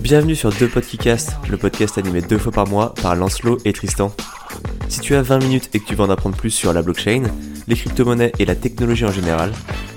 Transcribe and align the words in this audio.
Bienvenue 0.00 0.36
sur 0.36 0.50
Deux 0.50 0.68
Podcasts, 0.68 1.36
le 1.48 1.56
podcast 1.56 1.98
animé 1.98 2.20
deux 2.20 2.38
fois 2.38 2.52
par 2.52 2.66
mois 2.66 2.94
par 3.02 3.16
Lancelot 3.16 3.58
et 3.64 3.72
Tristan. 3.72 4.12
Si 4.88 5.00
tu 5.00 5.14
as 5.14 5.22
20 5.22 5.38
minutes 5.38 5.70
et 5.74 5.80
que 5.80 5.84
tu 5.84 5.94
veux 5.94 6.02
en 6.02 6.10
apprendre 6.10 6.36
plus 6.36 6.50
sur 6.50 6.72
la 6.72 6.82
blockchain, 6.82 7.24
les 7.66 7.74
crypto-monnaies 7.74 8.32
et 8.38 8.44
la 8.44 8.54
technologie 8.54 9.04
en 9.04 9.12
général, 9.12 9.52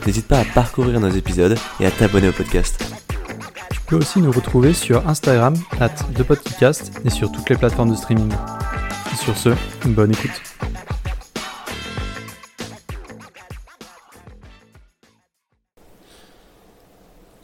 n'hésite 0.05 0.27
pas 0.27 0.39
à 0.39 0.45
parcourir 0.45 0.99
nos 0.99 1.09
épisodes 1.09 1.57
et 1.79 1.85
à 1.85 1.91
t'abonner 1.91 2.29
au 2.29 2.33
podcast. 2.33 2.83
Tu 3.71 3.79
peux 3.81 3.97
aussi 3.97 4.19
nous 4.19 4.31
retrouver 4.31 4.73
sur 4.73 5.07
Instagram, 5.07 5.55
at 5.79 5.89
Podcast 6.27 6.91
et 7.05 7.09
sur 7.09 7.31
toutes 7.31 7.49
les 7.49 7.55
plateformes 7.55 7.91
de 7.91 7.95
streaming. 7.95 8.31
sur 9.23 9.37
ce, 9.37 9.49
une 9.85 9.93
bonne 9.93 10.11
écoute. 10.11 10.41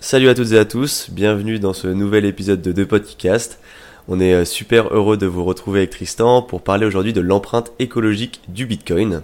Salut 0.06 0.30
à 0.30 0.36
toutes 0.36 0.52
et 0.52 0.60
à 0.60 0.66
tous, 0.66 1.10
bienvenue 1.10 1.58
dans 1.58 1.74
ce 1.74 1.88
nouvel 1.88 2.26
épisode 2.26 2.62
de 2.62 2.72
Deux 2.72 2.86
Podcast. 2.86 3.60
On 4.08 4.20
est 4.20 4.36
euh, 4.36 4.46
super 4.46 4.94
heureux 4.94 5.18
de 5.18 5.26
vous 5.26 5.44
retrouver 5.44 5.80
avec 5.80 5.90
Tristan 5.90 6.44
pour 6.44 6.62
parler 6.62 6.86
aujourd'hui 6.86 7.12
de 7.12 7.22
l'empreinte 7.22 7.72
écologique 7.80 8.42
du 8.48 8.68
Bitcoin. 8.68 9.24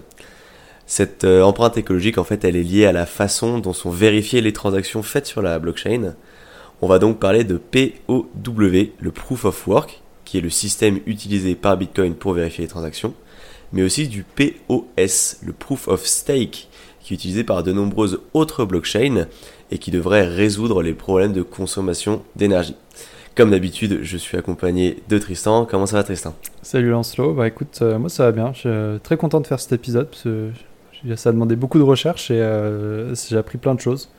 Cette 0.88 1.22
euh, 1.22 1.42
empreinte 1.42 1.76
écologique, 1.76 2.18
en 2.18 2.24
fait, 2.24 2.44
elle 2.44 2.56
est 2.56 2.64
liée 2.64 2.84
à 2.84 2.90
la 2.90 3.06
façon 3.06 3.60
dont 3.60 3.72
sont 3.72 3.90
vérifiées 3.90 4.40
les 4.40 4.52
transactions 4.52 5.04
faites 5.04 5.28
sur 5.28 5.40
la 5.40 5.60
blockchain. 5.60 6.16
On 6.80 6.88
va 6.88 6.98
donc 6.98 7.20
parler 7.20 7.44
de 7.44 7.58
POW, 7.58 8.26
le 8.34 9.10
Proof 9.12 9.44
of 9.44 9.68
Work, 9.68 10.02
qui 10.24 10.38
est 10.38 10.40
le 10.40 10.50
système 10.50 10.98
utilisé 11.06 11.54
par 11.54 11.76
Bitcoin 11.76 12.16
pour 12.16 12.32
vérifier 12.32 12.64
les 12.64 12.68
transactions, 12.68 13.14
mais 13.72 13.84
aussi 13.84 14.08
du 14.08 14.24
POS, 14.24 15.36
le 15.46 15.52
Proof 15.52 15.86
of 15.86 16.04
Stake, 16.04 16.66
qui 17.00 17.14
est 17.14 17.16
utilisé 17.16 17.44
par 17.44 17.62
de 17.62 17.72
nombreuses 17.72 18.20
autres 18.34 18.64
blockchains 18.64 19.26
et 19.72 19.78
qui 19.78 19.90
devrait 19.90 20.26
résoudre 20.26 20.82
les 20.82 20.92
problèmes 20.92 21.32
de 21.32 21.40
consommation 21.40 22.22
d'énergie. 22.36 22.76
Comme 23.34 23.50
d'habitude, 23.50 24.00
je 24.02 24.18
suis 24.18 24.36
accompagné 24.36 24.98
de 25.08 25.16
Tristan. 25.16 25.64
Comment 25.64 25.86
ça 25.86 25.96
va 25.96 26.04
Tristan? 26.04 26.34
Salut 26.60 26.90
Lancelot, 26.90 27.32
bah 27.32 27.48
écoute, 27.48 27.78
euh, 27.80 27.98
moi 27.98 28.10
ça 28.10 28.24
va 28.24 28.32
bien. 28.32 28.52
Je 28.52 28.58
suis 28.58 28.68
euh, 28.68 28.98
très 28.98 29.16
content 29.16 29.40
de 29.40 29.46
faire 29.46 29.58
cet 29.58 29.72
épisode 29.72 30.08
parce 30.10 30.24
que 30.24 30.50
ça 31.16 31.30
a 31.30 31.32
demandé 31.32 31.56
beaucoup 31.56 31.78
de 31.78 31.82
recherche 31.82 32.30
et 32.30 32.38
euh, 32.38 33.14
j'ai 33.14 33.38
appris 33.38 33.56
plein 33.56 33.74
de 33.74 33.80
choses. 33.80 34.10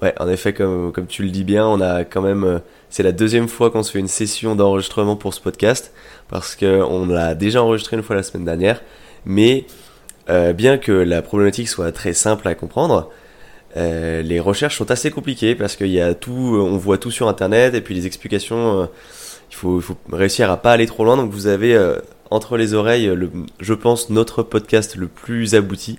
Ouais, 0.00 0.14
en 0.20 0.28
effet, 0.28 0.54
comme, 0.54 0.92
comme 0.92 1.08
tu 1.08 1.24
le 1.24 1.30
dis 1.30 1.42
bien, 1.42 1.66
on 1.66 1.80
a 1.80 2.04
quand 2.04 2.22
même. 2.22 2.60
c'est 2.90 3.02
la 3.02 3.12
deuxième 3.12 3.48
fois 3.48 3.72
qu'on 3.72 3.82
se 3.82 3.90
fait 3.90 3.98
une 3.98 4.08
session 4.08 4.54
d'enregistrement 4.54 5.16
pour 5.16 5.34
ce 5.34 5.40
podcast 5.40 5.92
parce 6.28 6.54
qu'on 6.54 7.06
l'a 7.06 7.34
déjà 7.34 7.60
enregistré 7.60 7.96
une 7.96 8.04
fois 8.04 8.14
la 8.14 8.22
semaine 8.22 8.44
dernière. 8.44 8.80
Mais 9.24 9.66
bien 10.28 10.78
que 10.78 10.92
la 10.92 11.22
problématique 11.22 11.68
soit 11.68 11.90
très 11.90 12.12
simple 12.12 12.46
à 12.46 12.54
comprendre, 12.54 13.10
euh, 13.76 14.22
les 14.22 14.40
recherches 14.40 14.78
sont 14.78 14.90
assez 14.90 15.10
compliquées 15.10 15.54
parce 15.54 15.76
qu'il 15.76 16.16
tout, 16.20 16.32
on 16.32 16.76
voit 16.76 16.98
tout 16.98 17.10
sur 17.10 17.28
internet 17.28 17.74
et 17.74 17.80
puis 17.80 17.94
les 17.94 18.06
explications, 18.06 18.82
euh, 18.82 18.86
il, 19.50 19.56
faut, 19.56 19.82
réussir 20.12 20.50
à 20.50 20.56
pas 20.56 20.72
aller 20.72 20.86
trop 20.86 21.04
loin. 21.04 21.16
Donc 21.16 21.30
vous 21.30 21.46
avez 21.46 21.74
euh, 21.74 21.98
entre 22.30 22.56
les 22.56 22.74
oreilles, 22.74 23.10
je 23.60 23.74
pense, 23.74 24.10
notre 24.10 24.42
podcast 24.42 24.96
le 24.96 25.08
plus 25.08 25.54
abouti. 25.54 25.98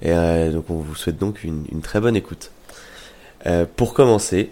Et 0.00 0.10
donc 0.52 0.68
on 0.68 0.74
vous 0.74 0.96
souhaite 0.96 1.18
donc 1.18 1.44
une, 1.44 1.64
très 1.80 2.00
bonne 2.00 2.16
écoute. 2.16 2.50
pour 3.76 3.94
commencer, 3.94 4.50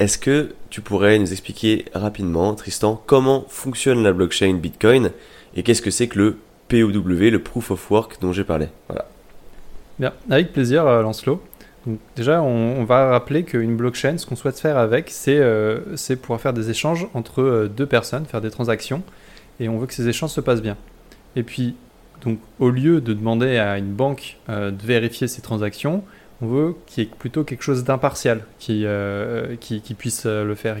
est-ce 0.00 0.18
que 0.18 0.54
tu 0.70 0.80
pourrais 0.80 1.20
nous 1.20 1.30
expliquer 1.30 1.84
rapidement, 1.94 2.52
Tristan, 2.54 3.00
comment 3.06 3.44
fonctionne 3.48 4.02
la 4.02 4.12
blockchain 4.12 4.54
Bitcoin 4.54 5.12
et 5.54 5.62
qu'est-ce 5.62 5.82
que 5.82 5.92
c'est 5.92 6.08
que 6.08 6.18
le 6.18 6.38
POW, 6.68 7.02
le 7.04 7.38
Proof 7.38 7.70
of 7.70 7.90
Work 7.92 8.20
dont 8.20 8.32
j'ai 8.32 8.42
parlé? 8.44 8.66
Bien, 10.00 10.14
avec 10.30 10.54
plaisir, 10.54 10.86
euh, 10.86 11.02
Lancelot. 11.02 11.42
Donc 11.86 11.98
déjà, 12.16 12.40
on, 12.42 12.84
va 12.84 13.10
rappeler 13.10 13.44
qu'une 13.44 13.76
blockchain, 13.76 14.16
ce 14.16 14.24
qu'on 14.24 14.34
souhaite 14.34 14.58
faire 14.58 14.78
avec, 14.78 15.10
c'est 15.10 15.38
euh, 15.38 15.80
pouvoir 16.22 16.40
faire 16.40 16.54
des 16.54 16.70
échanges 16.70 17.06
entre 17.12 17.42
euh, 17.42 17.68
deux 17.68 17.84
personnes, 17.84 18.24
faire 18.24 18.40
des 18.40 18.50
transactions, 18.50 19.02
et 19.60 19.68
on 19.68 19.78
veut 19.78 19.86
que 19.86 19.92
ces 19.92 20.08
échanges 20.08 20.30
se 20.30 20.40
passent 20.40 20.62
bien. 20.62 20.78
Et 21.36 21.42
puis, 21.42 21.76
donc, 22.24 22.38
au 22.58 22.70
lieu 22.70 23.02
de 23.02 23.12
demander 23.12 23.58
à 23.58 23.76
une 23.76 23.92
banque 23.92 24.38
de 24.48 24.86
vérifier 24.86 25.28
ces 25.28 25.42
transactions, 25.42 26.02
on 26.42 26.46
veut 26.46 26.74
qu'il 26.86 27.04
y 27.04 27.06
ait 27.06 27.10
plutôt 27.18 27.44
quelque 27.44 27.62
chose 27.62 27.84
d'impartial 27.84 28.44
qui, 28.58 28.84
qui, 29.60 29.94
puisse 29.94 30.26
le 30.26 30.54
faire. 30.54 30.76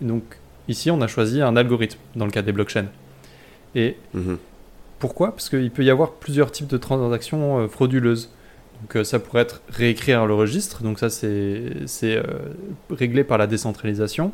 Donc, 0.00 0.22
ici, 0.68 0.90
on 0.90 1.00
a 1.00 1.08
choisi 1.08 1.42
un 1.42 1.56
algorithme 1.56 1.98
dans 2.14 2.26
le 2.26 2.30
cas 2.30 2.42
des 2.42 2.52
blockchains. 2.52 2.86
Et 3.74 3.96
mhm. 4.14 4.38
Pourquoi? 4.98 5.32
Parce 5.32 5.50
qu'il 5.50 5.70
peut 5.70 5.84
y 5.84 5.90
avoir 5.90 6.12
plusieurs 6.12 6.50
types 6.50 6.68
de 6.68 6.78
transactions 6.78 7.58
euh, 7.58 7.68
frauduleuses. 7.68 8.30
Donc 8.80 8.96
euh, 8.96 9.04
ça 9.04 9.18
pourrait 9.18 9.42
être 9.42 9.62
réécrire 9.68 10.26
le 10.26 10.34
registre, 10.34 10.82
donc 10.82 10.98
ça 10.98 11.10
c'est 11.10 11.30
euh, 12.02 12.22
réglé 12.90 13.24
par 13.24 13.38
la 13.38 13.46
décentralisation. 13.46 14.32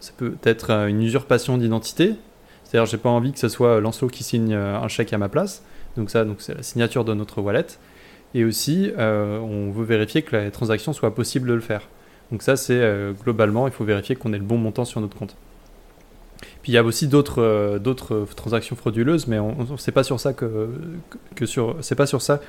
Ça 0.00 0.12
peut 0.16 0.34
être 0.44 0.70
une 0.88 1.02
usurpation 1.02 1.58
d'identité, 1.58 2.14
c'est-à-dire 2.64 2.86
j'ai 2.86 2.98
pas 2.98 3.08
envie 3.08 3.32
que 3.32 3.38
ce 3.38 3.48
soit 3.48 3.80
Lancelot 3.80 4.08
qui 4.08 4.24
signe 4.24 4.54
un 4.54 4.88
chèque 4.88 5.12
à 5.12 5.18
ma 5.18 5.28
place, 5.28 5.62
donc 5.96 6.10
ça 6.10 6.24
c'est 6.38 6.54
la 6.54 6.62
signature 6.62 7.04
de 7.04 7.14
notre 7.14 7.40
wallet. 7.40 7.66
Et 8.34 8.44
aussi 8.44 8.90
on 8.98 9.70
veut 9.70 9.84
vérifier 9.84 10.22
que 10.22 10.34
la 10.34 10.50
transaction 10.50 10.92
soit 10.92 11.14
possible 11.14 11.48
de 11.48 11.54
le 11.54 11.60
faire. 11.60 11.88
Donc 12.32 12.42
ça 12.42 12.56
c'est 12.56 12.82
globalement 13.22 13.68
il 13.68 13.72
faut 13.72 13.84
vérifier 13.84 14.16
qu'on 14.16 14.32
ait 14.32 14.38
le 14.38 14.44
bon 14.44 14.58
montant 14.58 14.84
sur 14.84 15.00
notre 15.00 15.16
compte. 15.16 15.36
Puis 16.62 16.72
il 16.72 16.74
y 16.76 16.78
a 16.78 16.84
aussi 16.84 17.08
d'autres 17.08 17.42
euh, 17.42 17.78
d'autres 17.78 18.26
transactions 18.36 18.76
frauduleuses, 18.76 19.26
mais 19.26 19.38
on, 19.38 19.56
on 19.58 19.76
c'est 19.76 19.92
pas 19.92 20.04
sur 20.04 20.20
ça 20.20 20.32
que, 20.32 20.68
que, 21.34 21.44
sur 21.44 21.76
c'est 21.80 21.96
pas 21.96 22.06
sur 22.06 22.22
ça 22.22 22.40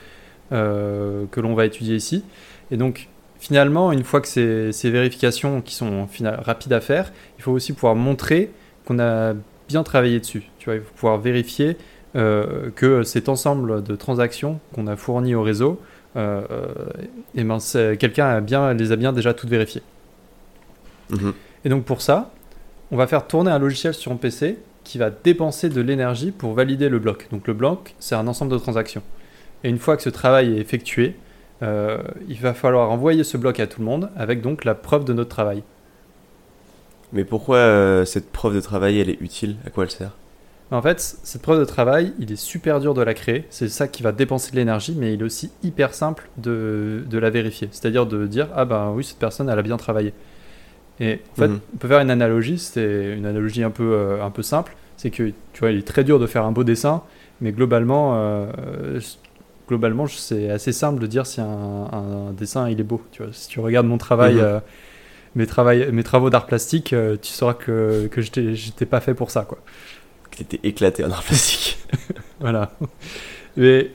euh, 0.51 1.25
que 1.31 1.39
l'on 1.39 1.55
va 1.55 1.65
étudier 1.65 1.95
ici. 1.95 2.23
Et 2.69 2.77
donc 2.77 3.09
finalement, 3.39 3.91
une 3.91 4.03
fois 4.03 4.21
que 4.21 4.27
ces, 4.27 4.71
ces 4.71 4.89
vérifications 4.91 5.61
qui 5.61 5.73
sont 5.73 6.07
rapides 6.21 6.73
à 6.73 6.79
faire, 6.79 7.11
il 7.37 7.43
faut 7.43 7.51
aussi 7.51 7.73
pouvoir 7.73 7.95
montrer 7.95 8.51
qu'on 8.85 8.99
a 8.99 9.33
bien 9.67 9.83
travaillé 9.83 10.19
dessus. 10.19 10.43
Tu 10.59 10.65
vois, 10.65 10.75
il 10.75 10.81
faut 10.81 10.93
pouvoir 10.93 11.17
vérifier 11.17 11.75
euh, 12.15 12.69
que 12.75 13.01
cet 13.03 13.29
ensemble 13.29 13.83
de 13.83 13.95
transactions 13.95 14.59
qu'on 14.73 14.85
a 14.87 14.95
fourni 14.95 15.33
au 15.35 15.41
réseau, 15.41 15.81
et 16.15 17.43
ben 17.43 17.57
quelqu'un 17.97 18.39
bien 18.39 18.75
les 18.75 18.91
a 18.91 18.95
bien 18.95 19.13
déjà 19.13 19.33
toutes 19.33 19.49
vérifiées. 19.49 19.81
Mm-hmm. 21.11 21.33
Et 21.65 21.69
donc 21.69 21.85
pour 21.85 22.03
ça, 22.03 22.31
on 22.93 22.95
va 22.95 23.07
faire 23.07 23.25
tourner 23.25 23.49
un 23.49 23.57
logiciel 23.57 23.95
sur 23.95 24.11
un 24.11 24.17
PC 24.17 24.59
qui 24.83 24.99
va 24.99 25.09
dépenser 25.09 25.67
de 25.69 25.81
l'énergie 25.81 26.29
pour 26.29 26.53
valider 26.53 26.89
le 26.89 26.99
bloc. 26.99 27.27
Donc 27.31 27.47
le 27.47 27.55
bloc, 27.55 27.95
c'est 27.97 28.13
un 28.13 28.27
ensemble 28.27 28.51
de 28.51 28.57
transactions. 28.59 29.01
Et 29.63 29.69
une 29.69 29.79
fois 29.79 29.97
que 29.97 30.03
ce 30.03 30.09
travail 30.09 30.55
est 30.55 30.61
effectué, 30.61 31.15
euh, 31.63 31.97
il 32.29 32.37
va 32.37 32.53
falloir 32.53 32.91
envoyer 32.91 33.23
ce 33.23 33.35
bloc 33.35 33.59
à 33.59 33.65
tout 33.65 33.79
le 33.79 33.85
monde 33.85 34.11
avec 34.15 34.41
donc 34.41 34.63
la 34.63 34.75
preuve 34.75 35.05
de 35.05 35.13
notre 35.13 35.31
travail. 35.31 35.63
Mais 37.13 37.23
pourquoi 37.23 37.57
euh, 37.57 38.05
cette 38.05 38.31
preuve 38.31 38.53
de 38.53 38.61
travail, 38.61 38.99
elle 38.99 39.09
est 39.09 39.21
utile? 39.21 39.55
À 39.65 39.71
quoi 39.71 39.85
elle 39.85 39.91
sert? 39.91 40.11
En 40.69 40.81
fait, 40.83 40.99
cette 40.99 41.41
preuve 41.41 41.59
de 41.59 41.65
travail, 41.65 42.13
il 42.19 42.31
est 42.31 42.35
super 42.35 42.79
dur 42.79 42.93
de 42.93 43.01
la 43.01 43.15
créer. 43.15 43.45
C'est 43.49 43.69
ça 43.69 43.87
qui 43.87 44.03
va 44.03 44.11
dépenser 44.11 44.51
de 44.51 44.57
l'énergie, 44.57 44.95
mais 44.95 45.15
il 45.15 45.21
est 45.21 45.25
aussi 45.25 45.49
hyper 45.63 45.95
simple 45.95 46.29
de, 46.37 47.03
de 47.09 47.17
la 47.17 47.31
vérifier. 47.31 47.69
C'est-à-dire 47.71 48.05
de 48.05 48.27
dire, 48.27 48.49
ah 48.55 48.65
ben 48.65 48.91
oui, 48.95 49.03
cette 49.03 49.17
personne, 49.17 49.49
elle 49.49 49.57
a 49.57 49.63
bien 49.63 49.77
travaillé. 49.77 50.13
Et 50.99 51.19
en 51.31 51.35
fait, 51.35 51.47
mhm. 51.47 51.59
on 51.73 51.77
peut 51.77 51.87
faire 51.87 51.99
une 51.99 52.11
analogie, 52.11 52.59
c'est 52.59 53.13
une 53.15 53.25
analogie 53.25 53.63
un 53.63 53.71
peu, 53.71 53.93
euh, 53.93 54.23
un 54.23 54.29
peu 54.29 54.43
simple, 54.43 54.75
c'est 54.97 55.09
que 55.09 55.31
tu 55.53 55.59
vois, 55.59 55.71
il 55.71 55.79
est 55.79 55.87
très 55.87 56.03
dur 56.03 56.19
de 56.19 56.27
faire 56.27 56.45
un 56.45 56.51
beau 56.51 56.63
dessin, 56.63 57.01
mais 57.41 57.51
globalement, 57.51 58.13
euh, 58.15 58.99
globalement 59.67 60.07
c'est 60.07 60.49
assez 60.49 60.71
simple 60.71 60.99
de 60.99 61.07
dire 61.07 61.25
si 61.25 61.41
un, 61.41 62.31
dessin 62.37 62.69
il 62.69 62.79
est 62.79 62.83
beau. 62.83 63.01
Tu 63.11 63.23
vois, 63.23 63.33
si 63.33 63.47
tu 63.47 63.59
regardes 63.59 63.87
mon 63.87 63.97
travail, 63.97 64.35
mhm. 64.35 64.41
euh, 64.41 64.59
mes, 65.35 65.47
travail 65.47 65.89
mes 65.91 66.03
travaux 66.03 66.29
d'art 66.29 66.45
plastique, 66.45 66.95
tu 67.21 67.31
sauras 67.31 67.55
que, 67.55 68.07
que 68.07 68.21
j'étais 68.21 68.85
pas 68.85 68.99
fait 68.99 69.15
pour 69.15 69.31
ça. 69.31 69.43
Quoi. 69.43 69.57
Que 70.29 70.41
étais 70.41 70.59
éclaté 70.63 71.03
en 71.03 71.11
art 71.11 71.23
plastique. 71.23 71.79
voilà. 72.39 72.71
Mais 73.57 73.91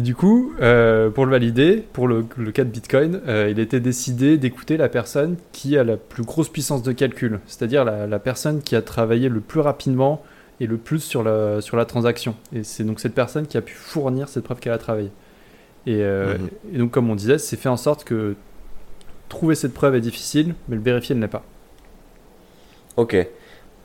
du 0.00 0.16
coup, 0.16 0.52
euh, 0.60 1.08
pour 1.08 1.24
le 1.24 1.30
valider, 1.30 1.84
pour 1.92 2.08
le, 2.08 2.24
cas 2.24 2.64
de 2.64 2.68
Bitcoin, 2.68 3.20
euh, 3.28 3.48
il 3.48 3.60
était 3.60 3.78
décidé 3.78 4.38
d'écouter 4.38 4.76
la 4.76 4.88
personne 4.88 5.36
qui 5.52 5.78
a 5.78 5.84
la 5.84 5.96
plus 5.96 6.24
grosse 6.24 6.48
puissance 6.48 6.82
de 6.82 6.90
calcul, 6.90 7.38
c'est-à-dire 7.46 7.84
la, 7.84 8.18
personne 8.18 8.60
qui 8.60 8.74
a 8.74 8.82
travaillé 8.82 9.28
le 9.28 9.40
plus 9.40 9.60
rapidement 9.60 10.22
et 10.58 10.66
le 10.66 10.78
plus 10.78 10.98
sur 10.98 11.22
la, 11.22 11.60
sur 11.60 11.76
la 11.76 11.84
transaction. 11.84 12.34
Et 12.52 12.64
c'est 12.64 12.82
donc 12.82 12.98
cette 12.98 13.14
personne 13.14 13.46
qui 13.46 13.56
a 13.56 13.60
pu 13.60 13.74
fournir 13.74 14.28
cette 14.28 14.42
preuve 14.42 14.58
qu'elle 14.58 14.72
a 14.72 14.78
travaillé. 14.78 15.10
Et, 15.86 16.02
euh, 16.02 16.38
mhm. 16.38 16.48
et, 16.74 16.78
donc, 16.78 16.90
comme 16.90 17.08
on 17.08 17.14
disait, 17.14 17.38
c'est 17.38 17.56
fait 17.56 17.68
en 17.68 17.76
sorte 17.76 18.02
que 18.02 18.34
trouver 19.28 19.54
cette 19.54 19.74
preuve 19.74 19.94
est 19.94 20.00
difficile, 20.00 20.56
mais 20.68 20.74
le 20.74 20.82
vérifier 20.82 21.14
ne 21.14 21.20
l'est 21.20 21.28
pas. 21.28 21.44
Ok. 22.96 23.16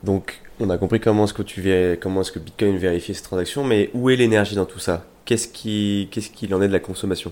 Donc, 0.04 0.42
on 0.60 0.72
a 0.72 0.78
compris 0.80 1.00
comment 1.00 1.26
est-ce 1.26 1.36
que, 1.36 1.44
tu 1.44 1.62
comment 2.02 2.22
est-ce 2.22 2.32
que 2.32 2.40
Bitcoin 2.40 2.78
vérifie 2.78 3.14
ces 3.14 3.22
transactions, 3.22 3.64
mais 3.64 3.92
où 3.94 4.10
est 4.10 4.16
l'énergie 4.16 4.56
dans 4.56 4.66
tout 4.66 4.80
ça? 4.80 5.06
Qu'est-ce 5.36 6.30
qu'il 6.30 6.56
en 6.56 6.62
est 6.62 6.68
de 6.68 6.74
la 6.74 6.80
consommation? 6.80 7.32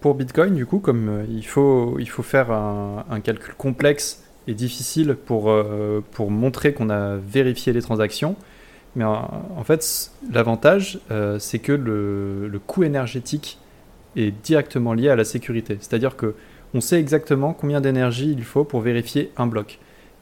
Pour 0.00 0.14
Bitcoin, 0.14 0.54
du 0.54 0.64
coup, 0.64 0.78
comme 0.78 1.08
euh, 1.08 1.24
il, 1.28 1.44
faut, 1.46 1.98
il 1.98 2.08
faut 2.08 2.22
faire 2.22 2.50
un, 2.50 3.20
calcul 3.20 3.54
complexe 3.54 4.24
et 4.46 4.54
difficile 4.54 5.14
pour, 5.14 5.50
euh, 5.50 6.02
pour 6.12 6.30
montrer 6.30 6.72
qu'on 6.72 6.88
a 6.88 7.16
vérifié 7.16 7.72
les 7.72 7.82
transactions, 7.82 8.34
mais 8.96 9.04
en, 9.04 9.64
fait, 9.64 10.10
l'avantage, 10.30 11.00
euh, 11.10 11.38
c'est 11.38 11.58
que 11.58 11.72
le, 11.72 12.48
le, 12.48 12.58
coût 12.58 12.82
énergétique 12.82 13.58
est 14.16 14.30
directement 14.42 14.92
lié 14.92 15.08
à 15.08 15.16
la 15.16 15.24
sécurité. 15.24 15.78
C'est-à-dire 15.80 16.16
que 16.16 16.34
on 16.74 16.80
sait 16.80 16.98
exactement 16.98 17.54
combien 17.54 17.80
d'énergie 17.80 18.32
il 18.32 18.44
faut 18.44 18.64
pour 18.64 18.80
vérifier 18.80 19.30
un 19.36 19.46
bloc. 19.46 19.78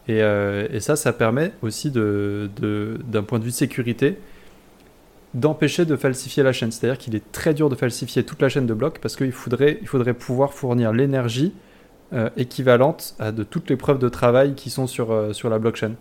Et, 0.08 0.18
et 0.18 0.80
ça, 0.80 0.96
ça 0.96 1.12
permet 1.12 1.52
aussi, 1.62 1.90
de, 1.90 2.50
de- 2.60 2.98
d'un 3.06 3.22
point 3.22 3.38
de 3.38 3.44
vue 3.44 3.50
de 3.50 3.54
sécurité, 3.54 4.16
d'empêcher 5.34 5.84
de 5.84 5.96
falsifier 5.96 6.42
la 6.42 6.52
chaîne. 6.52 6.72
C'est-à-dire 6.72 6.98
qu'il 6.98 7.14
est 7.14 7.32
très 7.32 7.54
dur 7.54 7.68
de 7.68 7.74
falsifier 7.74 8.24
toute 8.24 8.42
la 8.42 8.48
chaîne 8.48 8.66
de 8.66 8.74
blocs 8.74 8.98
parce 9.00 9.16
qu'il 9.16 9.32
faudrait, 9.32 9.78
il 9.80 9.88
faudrait 9.88 10.14
pouvoir 10.14 10.52
fournir 10.52 10.92
l'énergie 10.92 11.52
euh, 12.12 12.28
équivalente 12.36 13.14
à 13.18 13.30
de 13.30 13.44
toutes 13.44 13.70
les 13.70 13.76
preuves 13.76 13.98
de 13.98 14.08
travail 14.08 14.54
qui 14.54 14.70
sont 14.70 14.86
sur, 14.86 15.12
euh, 15.12 15.32
sur 15.32 15.48
la 15.48 15.58
blockchain. 15.58 15.92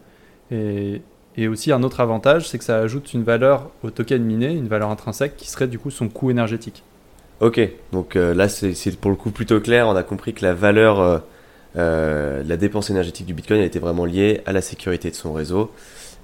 Et, 0.51 1.01
et 1.37 1.47
aussi 1.47 1.71
un 1.71 1.83
autre 1.83 1.99
avantage, 1.99 2.49
c'est 2.49 2.57
que 2.57 2.63
ça 2.63 2.79
ajoute 2.79 3.13
une 3.13 3.23
valeur 3.23 3.69
au 3.83 3.91
token 3.91 4.23
miné, 4.23 4.51
une 4.51 4.67
valeur 4.67 4.89
intrinsèque 4.89 5.37
qui 5.37 5.47
serait 5.47 5.67
du 5.67 5.77
coup 5.77 5.91
son 5.91 6.09
coût 6.09 6.31
énergétique. 6.31 6.83
Ok, 7.39 7.61
donc 7.93 8.15
euh, 8.15 8.33
là 8.33 8.49
c'est 8.49 8.97
pour 8.99 9.11
le 9.11 9.15
coup 9.15 9.29
plutôt 9.29 9.61
clair. 9.61 9.87
On 9.87 9.95
a 9.95 10.03
compris 10.03 10.33
que 10.33 10.43
la 10.43 10.53
valeur, 10.53 11.21
la 11.75 12.57
dépense 12.57 12.89
énergétique 12.89 13.27
du 13.27 13.33
Bitcoin 13.33 13.59
elle 13.59 13.67
était 13.67 13.79
vraiment 13.79 14.05
liée 14.05 14.41
à 14.45 14.51
la 14.51 14.61
sécurité 14.61 15.11
de 15.11 15.15
son 15.15 15.31
réseau 15.31 15.71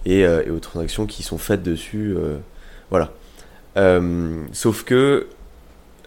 et 0.06 0.28
aux 0.28 0.60
transactions 0.60 1.06
qui 1.06 1.24
sont 1.24 1.38
faites 1.38 1.64
dessus. 1.64 2.18
Euh, 2.86 2.90
voilà. 2.90 3.12
Euh, 3.78 4.44
sauf 4.54 4.84
que 4.84 5.28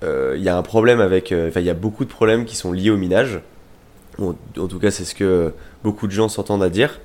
euh, 0.03 0.35
il 0.37 0.43
y 0.43 0.49
a 0.49 0.57
un 0.57 0.63
problème 0.63 1.01
avec, 1.01 1.33
euh, 1.33 1.51
il 1.57 1.63
y 1.63 1.71
a 1.71 1.75
beaucoup 1.75 2.05
de 2.05 2.11
problèmes 2.11 2.45
qui 2.45 2.57
sont 2.57 2.73
liés 2.73 2.91
au 2.91 2.97
minage. 2.97 3.41
En 4.21 4.67
tout 4.67 4.81
cas, 4.81 4.91
c'est 4.91 5.05
ce 5.05 5.15
que 5.15 5.53
beaucoup 5.85 6.09
de 6.09 6.13
gens 6.13 6.29
s'entendent 6.29 6.63
à 6.63 6.71
dire. 6.71 7.01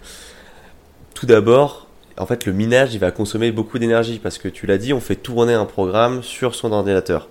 Tout 1.14 1.28
d'abord, 1.28 1.88
en 2.18 2.26
fait, 2.26 2.46
le 2.46 2.54
minage, 2.54 2.96
il 2.96 3.00
va 3.00 3.12
consommer 3.12 3.52
beaucoup 3.52 3.78
d'énergie 3.78 4.20
parce 4.22 4.40
que 4.40 4.48
tu 4.48 4.66
l'as 4.66 4.80
dit, 4.80 4.94
on 4.94 5.00
fait 5.00 5.16
tourner 5.16 5.54
un 5.54 5.66
programme 5.66 6.24
sur 6.24 6.56
son 6.56 6.72
ordinateur. 6.72 7.28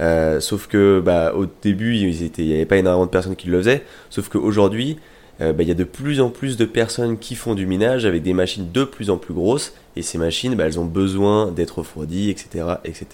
Euh, 0.00 0.40
sauf 0.40 0.66
que 0.66 1.00
bah, 1.00 1.32
au 1.34 1.46
début, 1.46 1.96
il 1.96 2.30
n'y 2.38 2.54
avait 2.54 2.66
pas 2.66 2.76
énormément 2.76 3.06
de 3.06 3.10
personnes 3.10 3.36
qui 3.36 3.48
le 3.48 3.58
faisaient. 3.58 3.84
Sauf 4.10 4.28
qu'aujourd'hui, 4.28 4.98
euh, 5.40 5.52
bah, 5.52 5.62
il 5.62 5.68
y 5.68 5.72
a 5.72 5.74
de 5.74 5.84
plus 5.84 6.20
en 6.20 6.28
plus 6.28 6.56
de 6.56 6.64
personnes 6.64 7.18
qui 7.18 7.34
font 7.34 7.54
du 7.54 7.66
minage 7.66 8.04
avec 8.04 8.22
des 8.22 8.34
machines 8.34 8.70
de 8.70 8.84
plus 8.84 9.10
en 9.10 9.16
plus 9.16 9.34
grosses. 9.34 9.72
Et 9.96 10.02
ces 10.02 10.18
machines, 10.18 10.54
bah, 10.54 10.64
elles 10.66 10.78
ont 10.78 10.84
besoin 10.84 11.50
d'être 11.50 11.78
refroidies, 11.78 12.30
etc. 12.30 12.64
etc. 12.84 13.06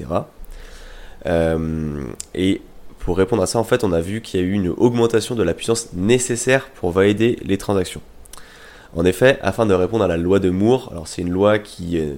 Euh, 1.27 2.05
et 2.35 2.61
pour 2.99 3.17
répondre 3.17 3.43
à 3.43 3.47
ça, 3.47 3.59
en 3.59 3.65
fait, 3.65 3.85
on 3.85 3.93
a 3.93 4.01
vu 4.01 4.21
qu'il 4.21 4.41
y 4.41 4.43
a 4.43 4.47
eu 4.47 4.53
une 4.53 4.69
augmentation 4.69 5.35
de 5.35 5.43
la 5.43 5.55
puissance 5.55 5.93
nécessaire 5.93 6.69
pour 6.75 6.91
valider 6.91 7.39
les 7.45 7.59
transactions. 7.59 8.01
En 8.97 9.05
effet, 9.05 9.39
afin 9.43 9.67
de 9.67 9.75
répondre 9.75 10.05
à 10.05 10.09
la 10.09 10.17
loi 10.17 10.41
de 10.41 10.51
Moore, 10.51 10.89
alors 10.91 11.07
c'est 11.07 11.23
une 11.23 11.31
loi 11.31 11.59
qui 11.59 11.99
euh, 11.99 12.15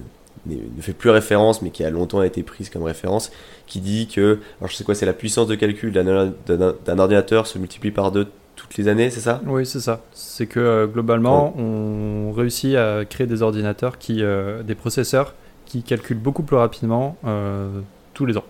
ne 0.47 0.81
fait 0.81 0.93
plus 0.93 1.09
référence, 1.09 1.61
mais 1.61 1.69
qui 1.69 1.83
a 1.83 1.89
longtemps 1.89 2.23
été 2.23 2.41
prise 2.41 2.69
comme 2.69 2.83
référence, 2.83 3.31
qui 3.67 3.79
dit 3.79 4.07
que, 4.07 4.39
alors 4.59 4.71
je 4.71 4.75
sais 4.75 4.83
quoi, 4.83 4.95
c'est 4.95 5.05
la 5.05 5.13
puissance 5.13 5.47
de 5.47 5.55
calcul 5.55 5.91
d'un 5.91 6.99
ordinateur 6.99 7.47
se 7.47 7.59
multiplie 7.59 7.91
par 7.91 8.11
deux 8.11 8.27
toutes 8.59 8.77
les 8.77 8.87
années, 8.87 9.09
c'est 9.09 9.21
ça? 9.21 9.41
Oui, 9.45 9.65
c'est 9.65 9.79
ça. 9.79 10.01
C'est 10.11 10.45
que 10.45 10.59
euh, 10.59 10.87
globalement, 10.87 11.57
on 11.57 12.31
réussit 12.31 12.75
à 12.75 13.05
créer 13.05 13.25
des 13.25 13.41
ordinateurs 13.41 13.97
qui, 13.97 14.21
euh, 14.21 14.63
des 14.63 14.75
processeurs 14.75 15.33
qui 15.65 15.81
calculent 15.81 16.17
beaucoup 16.17 16.43
plus 16.43 16.57
rapidement 16.57 17.15
euh, 17.25 17.69
tous 18.13 18.25
les 18.25 18.37
ans. 18.37 18.43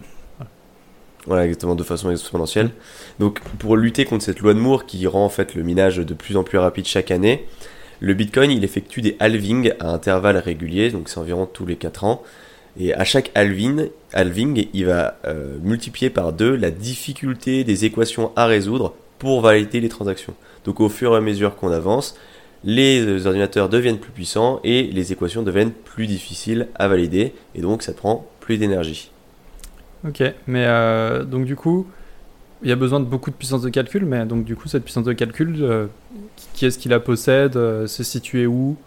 Voilà, 1.28 1.46
exactement, 1.46 1.76
de 1.76 1.84
façon 1.84 2.10
exponentielle. 2.10 2.72
Donc, 3.20 3.40
pour 3.60 3.78
lutter 3.78 4.06
contre 4.06 4.24
cette 4.24 4.40
loi 4.40 4.54
de 4.54 4.60
Moore 4.60 4.86
qui 4.86 5.06
rend 5.06 5.26
en 5.26 5.30
fait 5.30 5.54
le 5.54 5.62
minage 5.62 5.98
de 5.98 6.14
plus 6.14 6.38
en 6.38 6.44
plus 6.44 6.58
rapide 6.58 6.88
chaque 6.88 7.12
année, 7.12 7.46
le 8.00 8.14
Bitcoin, 8.14 8.50
il 8.50 8.64
effectue 8.64 9.02
des 9.02 9.16
halvings 9.20 9.74
à 9.80 9.90
intervalles 9.90 10.38
réguliers, 10.38 10.90
donc 10.90 11.10
c'est 11.10 11.20
environ 11.20 11.46
tous 11.46 11.66
les 11.66 11.76
4 11.76 12.06
ans. 12.06 12.24
Et 12.80 12.94
à 12.94 13.04
chaque 13.04 13.30
halving, 13.36 13.90
halving 14.14 14.68
il 14.74 14.86
va 14.86 15.18
multiplier 15.62 16.10
par 16.10 16.32
deux 16.32 16.56
la 16.56 16.72
difficulté 16.72 17.66
des 17.66 17.84
équations 17.84 18.32
à 18.38 18.46
résoudre 18.46 18.96
pour 19.20 19.42
valider 19.42 19.80
les 19.82 19.90
transactions. 19.90 20.34
Donc, 20.66 20.80
au 20.80 20.90
fur 20.90 21.14
et 21.14 21.18
à 21.18 21.22
mesure 21.22 21.56
qu'on 21.56 21.72
avance, 21.72 22.16
les 22.64 23.26
ordinateurs 23.26 23.70
deviennent 23.70 24.00
plus 24.00 24.12
puissants 24.12 24.60
et 24.64 24.84
les 24.84 25.14
équations 25.14 25.44
deviennent 25.44 25.72
plus 25.72 26.08
difficiles 26.08 26.68
à 26.76 26.88
valider, 26.88 27.34
et 27.56 27.62
donc 27.62 27.84
ça 27.84 27.94
prend 27.94 28.26
plus 28.42 28.58
d'énergie. 28.58 29.12
Ok, 30.08 30.24
mais 30.48 30.66
euh, 30.66 31.24
donc 31.24 31.46
du 31.46 31.56
coup, 31.56 31.88
il 32.64 32.70
y 32.70 32.72
a 32.72 32.76
besoin 32.76 33.00
de 33.00 33.06
beaucoup 33.06 33.32
de 33.32 33.36
puissance 33.36 33.62
de 33.62 33.70
calcul, 33.70 34.06
mais 34.06 34.26
donc 34.26 34.46
du 34.46 34.56
coup, 34.56 34.68
cette 34.68 34.84
puissance 34.84 35.06
de 35.06 35.14
calcul, 35.14 35.56
euh, 35.62 35.88
qui- 36.54 36.66
est-ce 36.66 36.80
qui 36.80 36.90
la 36.90 37.00
possède 37.00 37.56
euh, 37.58 37.88
C'est 37.88 38.04
situé 38.04 38.48
où 38.48 38.78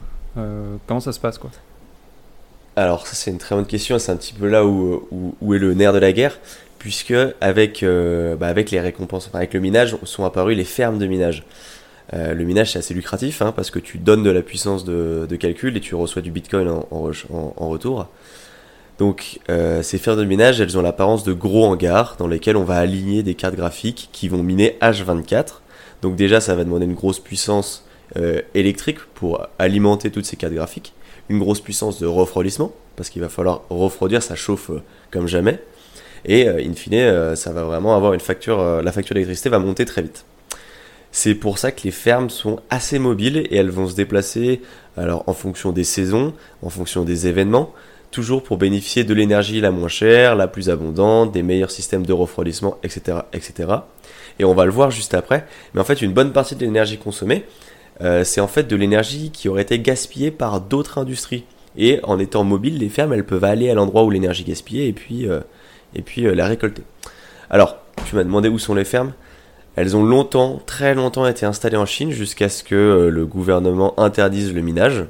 Comment 0.86 1.00
ça 1.00 1.12
se 1.12 1.20
passe 1.20 1.36
quoi? 1.38 1.50
Alors 2.76 3.06
ça 3.06 3.14
c'est 3.14 3.30
une 3.30 3.38
très 3.38 3.54
bonne 3.54 3.66
question, 3.66 3.98
c'est 3.98 4.12
un 4.12 4.16
petit 4.16 4.32
peu 4.32 4.48
là 4.48 4.64
où, 4.64 5.06
où, 5.10 5.34
où 5.40 5.54
est 5.54 5.58
le 5.58 5.74
nerf 5.74 5.92
de 5.92 5.98
la 5.98 6.12
guerre, 6.12 6.38
puisque 6.82 7.14
avec, 7.40 7.84
euh, 7.84 8.34
bah, 8.34 8.48
avec 8.48 8.72
les 8.72 8.80
récompenses, 8.80 9.28
enfin, 9.28 9.38
avec 9.38 9.54
le 9.54 9.60
minage, 9.60 9.96
sont 10.02 10.24
apparues 10.24 10.56
les 10.56 10.64
fermes 10.64 10.98
de 10.98 11.06
minage. 11.06 11.44
Euh, 12.12 12.34
le 12.34 12.42
minage 12.44 12.72
c'est 12.72 12.80
assez 12.80 12.92
lucratif, 12.92 13.40
hein, 13.40 13.52
parce 13.54 13.70
que 13.70 13.78
tu 13.78 13.98
donnes 13.98 14.24
de 14.24 14.30
la 14.30 14.42
puissance 14.42 14.84
de, 14.84 15.28
calcul 15.38 15.76
et 15.76 15.80
tu 15.80 15.94
reçois 15.94 16.22
du 16.22 16.32
bitcoin 16.32 16.68
en, 16.68 16.88
en, 16.90 17.08
re- 17.08 17.24
en- 17.32 17.54
en 17.56 17.68
retour. 17.68 18.08
Donc 18.98 19.38
euh, 19.48 19.80
ces 19.84 19.96
fermes 19.96 20.18
de 20.18 20.24
minage, 20.24 20.60
elles 20.60 20.76
ont 20.76 20.82
l'apparence 20.82 21.22
de 21.22 21.32
gros 21.32 21.66
hangars 21.66 22.16
dans 22.18 22.26
lesquels 22.26 22.56
on 22.56 22.64
va 22.64 22.78
aligner 22.78 23.22
des 23.22 23.36
cartes 23.36 23.54
graphiques 23.54 24.08
qui 24.10 24.28
vont 24.28 24.42
miner 24.42 24.76
H24. 24.82 25.60
Donc 26.02 26.16
déjà 26.16 26.40
ça 26.40 26.56
va 26.56 26.64
demander 26.64 26.86
une 26.86 26.94
grosse 26.94 27.20
puissance 27.20 27.86
électrique 28.54 28.98
pour 29.14 29.46
alimenter 29.60 30.10
toutes 30.10 30.26
ces 30.26 30.36
cartes 30.36 30.52
graphiques 30.52 30.92
une 31.28 31.38
grosse 31.38 31.60
puissance 31.60 32.00
de 32.00 32.06
refroidissement, 32.06 32.72
parce 32.96 33.08
qu'il 33.08 33.22
va 33.22 33.28
falloir 33.28 33.62
refroidir, 33.70 34.20
ça 34.22 34.34
chauffe 34.34 34.70
comme 35.12 35.28
jamais. 35.28 35.60
Et 36.24 36.48
euh, 36.48 36.62
in 36.64 36.74
fine, 36.74 36.94
euh, 36.94 37.36
ça 37.36 37.52
va 37.52 37.64
vraiment 37.64 37.96
avoir 37.96 38.12
une 38.12 38.20
facture, 38.20 38.60
euh, 38.60 38.82
la 38.82 38.92
facture 38.92 39.14
d'électricité 39.14 39.48
va 39.48 39.58
monter 39.58 39.84
très 39.84 40.02
vite. 40.02 40.24
C'est 41.10 41.34
pour 41.34 41.58
ça 41.58 41.72
que 41.72 41.82
les 41.84 41.90
fermes 41.90 42.30
sont 42.30 42.60
assez 42.70 42.98
mobiles 42.98 43.38
et 43.50 43.56
elles 43.56 43.70
vont 43.70 43.88
se 43.88 43.94
déplacer 43.94 44.62
alors 44.96 45.24
en 45.26 45.34
fonction 45.34 45.72
des 45.72 45.84
saisons, 45.84 46.32
en 46.62 46.70
fonction 46.70 47.04
des 47.04 47.26
événements, 47.26 47.72
toujours 48.10 48.42
pour 48.42 48.56
bénéficier 48.56 49.04
de 49.04 49.12
l'énergie 49.12 49.60
la 49.60 49.70
moins 49.70 49.88
chère, 49.88 50.36
la 50.36 50.48
plus 50.48 50.70
abondante, 50.70 51.32
des 51.32 51.42
meilleurs 51.42 51.70
systèmes 51.70 52.06
de 52.06 52.12
refroidissement, 52.12 52.78
etc., 52.82 53.18
etc. 53.32 53.68
Et 54.38 54.44
on 54.44 54.54
va 54.54 54.64
le 54.64 54.70
voir 54.70 54.90
juste 54.90 55.12
après. 55.12 55.46
Mais 55.74 55.80
en 55.80 55.84
fait, 55.84 56.00
une 56.00 56.12
bonne 56.12 56.32
partie 56.32 56.54
de 56.54 56.60
l'énergie 56.60 56.98
consommée, 56.98 57.44
c'est 58.24 58.40
en 58.40 58.48
fait 58.48 58.64
de 58.64 58.74
l'énergie 58.74 59.30
qui 59.30 59.48
aurait 59.48 59.62
été 59.62 59.78
gaspillée 59.78 60.30
par 60.30 60.60
d'autres 60.60 60.98
industries. 60.98 61.44
Et 61.76 62.00
en 62.02 62.18
étant 62.18 62.42
mobiles, 62.42 62.78
les 62.78 62.88
fermes, 62.88 63.12
elles 63.12 63.24
peuvent 63.24 63.44
aller 63.44 63.70
à 63.70 63.74
l'endroit 63.74 64.04
où 64.04 64.10
l'énergie 64.10 64.44
gaspillée 64.44 64.88
et 64.88 64.92
puis, 64.92 65.26
et 65.94 66.02
puis 66.02 66.26
euh, 66.26 66.34
la 66.34 66.46
récolter. 66.46 66.82
Alors, 67.50 67.76
tu 68.06 68.16
m'as 68.16 68.24
demandé 68.24 68.48
où 68.48 68.58
sont 68.58 68.74
les 68.74 68.84
fermes. 68.84 69.12
Elles 69.76 69.96
ont 69.96 70.04
longtemps, 70.04 70.60
très 70.66 70.94
longtemps 70.94 71.26
été 71.26 71.46
installées 71.46 71.76
en 71.76 71.86
Chine 71.86 72.10
jusqu'à 72.10 72.48
ce 72.48 72.62
que 72.62 72.74
euh, 72.74 73.10
le 73.10 73.26
gouvernement 73.26 73.98
interdise 73.98 74.52
le 74.52 74.60
minage. 74.60 75.06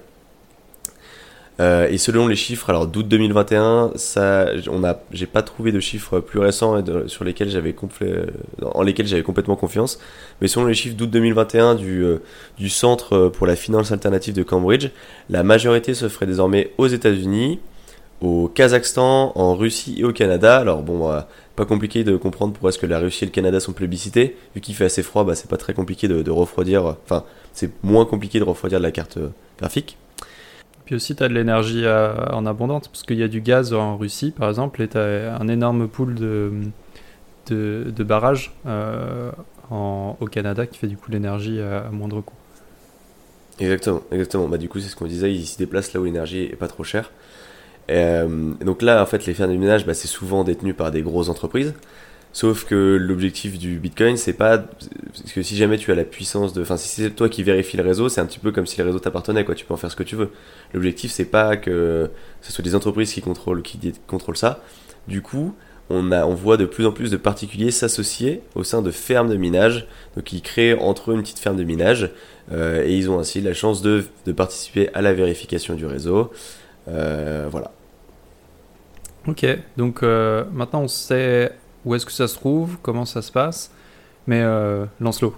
Euh, 1.60 1.86
et 1.88 1.98
selon 1.98 2.28
les 2.28 2.36
chiffres, 2.36 2.70
alors 2.70 2.86
d'août 2.86 3.06
2021, 3.06 3.92
ça, 3.96 4.46
j'ai 5.12 5.26
pas 5.26 5.42
trouvé 5.42 5.70
de 5.70 5.80
chiffres 5.80 6.18
plus 6.18 6.38
récents 6.38 6.82
sur 7.06 7.24
lesquels 7.24 7.50
j'avais 7.50 7.74
en 8.62 8.82
lesquels 8.82 9.06
j'avais 9.06 9.22
complètement 9.22 9.54
confiance. 9.54 9.98
Mais 10.40 10.48
selon 10.48 10.66
les 10.66 10.74
chiffres 10.74 10.96
d'août 10.96 11.10
2021 11.10 11.74
du, 11.74 12.04
du 12.58 12.68
Centre 12.70 13.28
pour 13.28 13.46
la 13.46 13.54
finance 13.54 13.92
alternative 13.92 14.34
de 14.34 14.42
Cambridge, 14.42 14.88
la 15.28 15.42
majorité 15.42 15.92
se 15.92 16.08
ferait 16.08 16.26
désormais 16.26 16.72
aux 16.78 16.86
États-Unis, 16.86 17.60
au 18.22 18.48
Kazakhstan, 18.48 19.32
en 19.34 19.54
Russie 19.56 19.96
et 19.98 20.04
au 20.04 20.12
Canada. 20.12 20.58
Alors 20.58 20.82
bon, 20.82 21.10
euh, 21.10 21.20
pas 21.56 21.64
compliqué 21.66 22.04
de 22.04 22.16
comprendre 22.16 22.52
pourquoi 22.52 22.70
est-ce 22.70 22.78
que 22.78 22.86
la 22.86 22.98
Russie 22.98 23.24
et 23.24 23.26
le 23.26 23.32
Canada 23.32 23.60
sont 23.60 23.72
plébiscités. 23.72 24.36
Vu 24.54 24.60
qu'il 24.60 24.74
fait 24.74 24.84
assez 24.86 25.02
froid, 25.02 25.24
bah, 25.24 25.34
c'est 25.34 25.48
pas 25.50 25.56
très 25.56 25.74
compliqué 25.74 26.08
de, 26.08 26.22
de 26.22 26.30
refroidir. 26.30 26.86
euh, 26.86 26.92
Enfin, 27.04 27.24
c'est 27.52 27.70
moins 27.82 28.04
compliqué 28.06 28.38
de 28.38 28.44
refroidir 28.44 28.78
de 28.78 28.82
la 28.84 28.92
carte 28.92 29.16
euh, 29.18 29.28
graphique. 29.58 29.96
Puis 30.84 30.94
aussi, 30.96 31.14
tu 31.14 31.22
as 31.22 31.28
de 31.28 31.34
l'énergie 31.34 31.84
en 31.86 32.44
abondance, 32.44 32.88
parce 32.88 33.04
qu'il 33.04 33.16
y 33.18 33.22
a 33.22 33.28
du 33.28 33.40
gaz 33.40 33.72
en 33.72 33.96
Russie, 33.96 34.32
par 34.32 34.48
exemple, 34.48 34.82
et 34.82 34.88
tu 34.88 34.98
as 34.98 35.36
un 35.40 35.46
énorme 35.48 35.86
pool 35.88 36.14
de, 36.16 36.52
de, 37.46 37.92
de 37.94 38.04
barrages 38.04 38.52
euh, 38.66 39.30
en- 39.70 40.16
au 40.20 40.26
Canada 40.26 40.66
qui 40.66 40.78
fait 40.78 40.88
du 40.88 40.96
coup 40.96 41.10
l'énergie 41.10 41.60
à, 41.60 41.86
à 41.86 41.90
moindre 41.90 42.20
coût. 42.20 42.34
Exactement, 43.58 44.02
exactement. 44.10 44.48
Bah, 44.48 44.58
du 44.58 44.68
coup, 44.68 44.80
c'est 44.80 44.88
ce 44.88 44.96
qu'on 44.96 45.06
disait, 45.06 45.32
ils 45.32 45.46
se 45.46 45.58
déplacent 45.58 45.92
là 45.92 46.00
où 46.00 46.04
l'énergie 46.04 46.42
est 46.44 46.56
pas 46.56 46.68
trop 46.68 46.84
chère. 46.84 47.10
Euh, 47.90 48.52
donc 48.64 48.82
là, 48.82 49.02
en 49.02 49.06
fait, 49.06 49.26
les 49.26 49.34
fermes 49.34 49.52
de 49.52 49.58
ménage, 49.58 49.86
bah, 49.86 49.94
c'est 49.94 50.08
souvent 50.08 50.44
détenu 50.44 50.74
par 50.74 50.90
des 50.90 51.02
grosses 51.02 51.28
entreprises. 51.28 51.74
Sauf 52.34 52.64
que 52.64 52.96
l'objectif 52.98 53.58
du 53.58 53.78
Bitcoin, 53.78 54.16
c'est 54.16 54.32
pas. 54.32 54.56
Parce 54.56 55.32
que 55.34 55.42
si 55.42 55.54
jamais 55.54 55.76
tu 55.76 55.92
as 55.92 55.94
la 55.94 56.04
puissance 56.04 56.54
de. 56.54 56.62
Enfin, 56.62 56.78
si 56.78 56.88
c'est 56.88 57.10
toi 57.10 57.28
qui 57.28 57.42
vérifies 57.42 57.76
le 57.76 57.82
réseau, 57.82 58.08
c'est 58.08 58.22
un 58.22 58.26
petit 58.26 58.38
peu 58.38 58.52
comme 58.52 58.66
si 58.66 58.78
le 58.78 58.86
réseau 58.86 58.98
t'appartenait, 59.00 59.44
quoi. 59.44 59.54
Tu 59.54 59.66
peux 59.66 59.74
en 59.74 59.76
faire 59.76 59.90
ce 59.90 59.96
que 59.96 60.02
tu 60.02 60.16
veux. 60.16 60.30
L'objectif, 60.72 61.12
c'est 61.12 61.26
pas 61.26 61.58
que 61.58 62.10
ce 62.40 62.52
soit 62.52 62.64
des 62.64 62.74
entreprises 62.74 63.12
qui 63.12 63.20
contrôlent, 63.20 63.60
qui 63.62 63.78
contrôlent 64.06 64.38
ça. 64.38 64.62
Du 65.08 65.20
coup, 65.20 65.54
on, 65.90 66.10
a, 66.10 66.24
on 66.24 66.34
voit 66.34 66.56
de 66.56 66.64
plus 66.64 66.86
en 66.86 66.92
plus 66.92 67.10
de 67.10 67.18
particuliers 67.18 67.70
s'associer 67.70 68.40
au 68.54 68.64
sein 68.64 68.80
de 68.80 68.90
fermes 68.90 69.28
de 69.28 69.36
minage. 69.36 69.86
Donc, 70.16 70.32
ils 70.32 70.40
créent 70.40 70.72
entre 70.78 71.10
eux 71.10 71.14
une 71.14 71.22
petite 71.22 71.38
ferme 71.38 71.56
de 71.56 71.64
minage. 71.64 72.10
euh, 72.50 72.82
et 72.84 72.96
ils 72.96 73.10
ont 73.10 73.18
ainsi 73.18 73.42
la 73.42 73.52
chance 73.52 73.82
de 73.82 74.04
participer 74.34 74.88
à 74.94 75.02
la 75.02 75.12
vérification 75.12 75.74
du 75.74 75.84
réseau. 75.84 76.32
Euh, 76.88 77.48
voilà. 77.50 77.70
Ok, 79.28 79.46
donc 79.76 80.02
euh, 80.02 80.44
maintenant 80.52 80.82
on 80.82 80.88
sait 80.88 81.52
où 81.84 81.94
est-ce 81.94 82.04
que 82.04 82.12
ça 82.12 82.26
se 82.26 82.34
trouve, 82.34 82.76
comment 82.82 83.04
ça 83.04 83.22
se 83.22 83.30
passe. 83.30 83.70
Mais 84.26 84.40
euh, 84.40 84.84
Lancelot, 85.00 85.36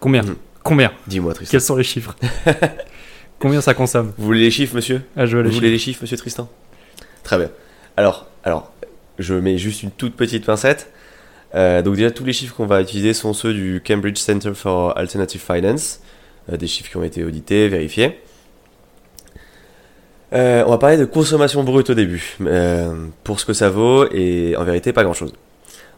combien? 0.00 0.22
Mhm. 0.22 0.36
Combien? 0.62 0.92
Dis-moi, 1.06 1.32
Tristan. 1.34 1.50
Quels 1.52 1.60
sont 1.62 1.76
les 1.76 1.84
chiffres? 1.84 2.14
Combien 3.38 3.62
ça 3.62 3.72
consomme? 3.72 4.12
Vous 4.18 4.26
voulez 4.26 4.40
les 4.40 4.50
chiffres, 4.50 4.74
monsieur? 4.76 5.00
Ah, 5.16 5.24
je 5.24 5.34
veux 5.38 5.42
les 5.42 5.48
Vous 5.48 5.54
voulez 5.54 5.68
chiffres. 5.68 5.72
les 5.72 5.78
chiffres, 5.78 6.02
monsieur 6.02 6.16
Tristan? 6.18 6.50
Très 7.22 7.38
bien. 7.38 7.50
Alors, 7.96 8.26
alors, 8.44 8.70
je 9.18 9.32
mets 9.34 9.56
juste 9.56 9.82
une 9.82 9.90
toute 9.90 10.14
petite 10.14 10.44
pincette. 10.44 10.92
Euh, 11.54 11.80
donc 11.80 11.96
déjà, 11.96 12.10
tous 12.10 12.24
les 12.24 12.34
chiffres 12.34 12.54
qu'on 12.54 12.66
va 12.66 12.82
utiliser 12.82 13.14
sont 13.14 13.32
ceux 13.32 13.54
du 13.54 13.82
Cambridge 13.84 14.18
Center 14.18 14.52
for 14.52 14.96
Alternative 14.98 15.40
Finance, 15.40 16.00
euh, 16.52 16.58
des 16.58 16.66
chiffres 16.66 16.90
qui 16.90 16.96
ont 16.98 17.02
été 17.02 17.24
audités, 17.24 17.68
vérifiés. 17.68 18.20
Euh, 20.32 20.62
on 20.66 20.70
va 20.70 20.78
parler 20.78 20.96
de 20.96 21.04
consommation 21.04 21.64
brute 21.64 21.90
au 21.90 21.94
début, 21.94 22.36
euh, 22.42 22.94
pour 23.24 23.40
ce 23.40 23.44
que 23.46 23.52
ça 23.52 23.68
vaut, 23.68 24.06
et 24.12 24.54
en 24.56 24.62
vérité, 24.64 24.92
pas 24.92 25.02
grand-chose. 25.02 25.32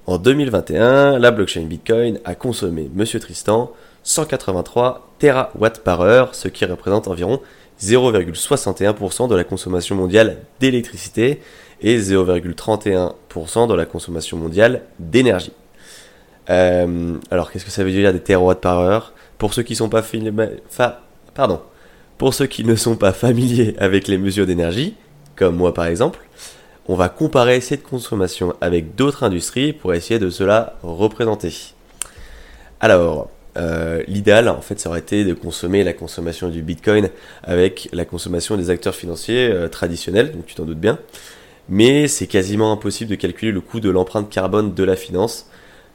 En 0.06 0.16
2021, 0.18 1.18
la 1.18 1.30
blockchain 1.30 1.62
Bitcoin 1.62 2.18
a 2.24 2.34
consommé, 2.34 2.90
monsieur 2.94 3.20
Tristan, 3.20 3.72
183 4.04 5.10
terawatts 5.18 5.80
par 5.84 6.00
heure, 6.00 6.34
ce 6.34 6.48
qui 6.48 6.64
représente 6.64 7.08
environ 7.08 7.40
0,61% 7.80 9.28
de 9.28 9.36
la 9.36 9.44
consommation 9.44 9.94
mondiale 9.96 10.38
d'électricité 10.60 11.40
et 11.82 11.98
0,31% 11.98 13.68
de 13.68 13.74
la 13.74 13.84
consommation 13.84 14.36
mondiale 14.38 14.82
d'énergie. 14.98 15.52
Euh, 16.50 17.14
alors, 17.30 17.52
qu'est-ce 17.52 17.64
que 17.64 17.70
ça 17.70 17.84
veut 17.84 17.90
dire 17.90 18.12
des 18.12 18.20
terawatts 18.20 18.60
par 18.60 18.78
heure? 18.78 19.12
Pour 19.38 19.52
ceux 19.54 19.62
qui 19.62 19.76
sont 19.76 19.88
pas 19.88 20.02
fa- 20.02 21.00
pardon, 21.34 21.60
pour 22.22 22.34
ceux 22.34 22.46
qui 22.46 22.62
ne 22.62 22.76
sont 22.76 22.94
pas 22.94 23.12
familiers 23.12 23.74
avec 23.78 24.06
les 24.06 24.16
mesures 24.16 24.46
d'énergie, 24.46 24.94
comme 25.34 25.56
moi 25.56 25.74
par 25.74 25.86
exemple, 25.86 26.20
on 26.86 26.94
va 26.94 27.08
comparer 27.08 27.60
cette 27.60 27.82
consommation 27.82 28.54
avec 28.60 28.94
d'autres 28.94 29.24
industries 29.24 29.72
pour 29.72 29.92
essayer 29.92 30.20
de 30.20 30.30
se 30.30 30.44
la 30.44 30.76
représenter. 30.84 31.52
Alors, 32.78 33.28
euh, 33.56 34.04
l'idéal, 34.06 34.48
en 34.48 34.60
fait, 34.60 34.78
ça 34.78 34.88
aurait 34.88 35.00
été 35.00 35.24
de 35.24 35.34
consommer 35.34 35.82
la 35.82 35.94
consommation 35.94 36.48
du 36.48 36.62
Bitcoin 36.62 37.10
avec 37.42 37.88
la 37.92 38.04
consommation 38.04 38.56
des 38.56 38.70
acteurs 38.70 38.94
financiers 38.94 39.48
euh, 39.50 39.66
traditionnels, 39.66 40.30
donc 40.30 40.46
tu 40.46 40.54
t'en 40.54 40.64
doutes 40.64 40.78
bien. 40.78 41.00
Mais 41.68 42.06
c'est 42.06 42.28
quasiment 42.28 42.70
impossible 42.70 43.10
de 43.10 43.16
calculer 43.16 43.50
le 43.50 43.60
coût 43.60 43.80
de 43.80 43.90
l'empreinte 43.90 44.30
carbone 44.30 44.74
de 44.74 44.84
la 44.84 44.94
finance, 44.94 45.50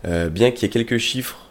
euh, 0.06 0.28
bien 0.28 0.52
qu'il 0.52 0.64
y 0.64 0.66
ait 0.66 0.74
quelques 0.74 0.98
chiffres 0.98 1.48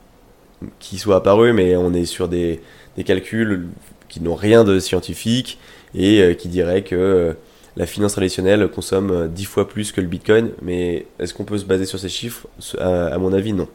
qui 0.81 0.99
soient 0.99 1.17
apparus, 1.17 1.55
mais 1.55 1.77
on 1.77 1.95
est 1.95 2.05
sur 2.05 2.29
des 2.29 2.61
calculs 3.07 3.69
qui 4.09 4.23
n'ont 4.23 4.35
rien 4.35 4.65
de 4.65 4.79
scientifique 4.79 5.59
et 5.95 6.21
euh, 6.21 6.35
qui 6.35 6.49
diraient 6.49 6.83
que 6.83 6.95
euh, 6.95 7.33
la 7.77 7.87
finance 7.87 8.13
traditionnelle 8.13 8.69
consomme 8.69 9.11
euh, 9.11 9.29
10 9.29 9.45
fois 9.45 9.69
plus 9.69 9.93
que 9.93 10.01
le 10.01 10.07
Bitcoin, 10.07 10.51
mais 10.63 11.07
est-ce 11.19 11.35
qu'on 11.35 11.45
peut 11.45 11.59
se 11.59 11.65
baser 11.65 11.85
sur 11.85 11.99
ces 11.99 12.09
chiffres? 12.09 12.49
À, 12.79 13.19
mon 13.19 13.33
avis, 13.33 13.53
non. 13.53 13.69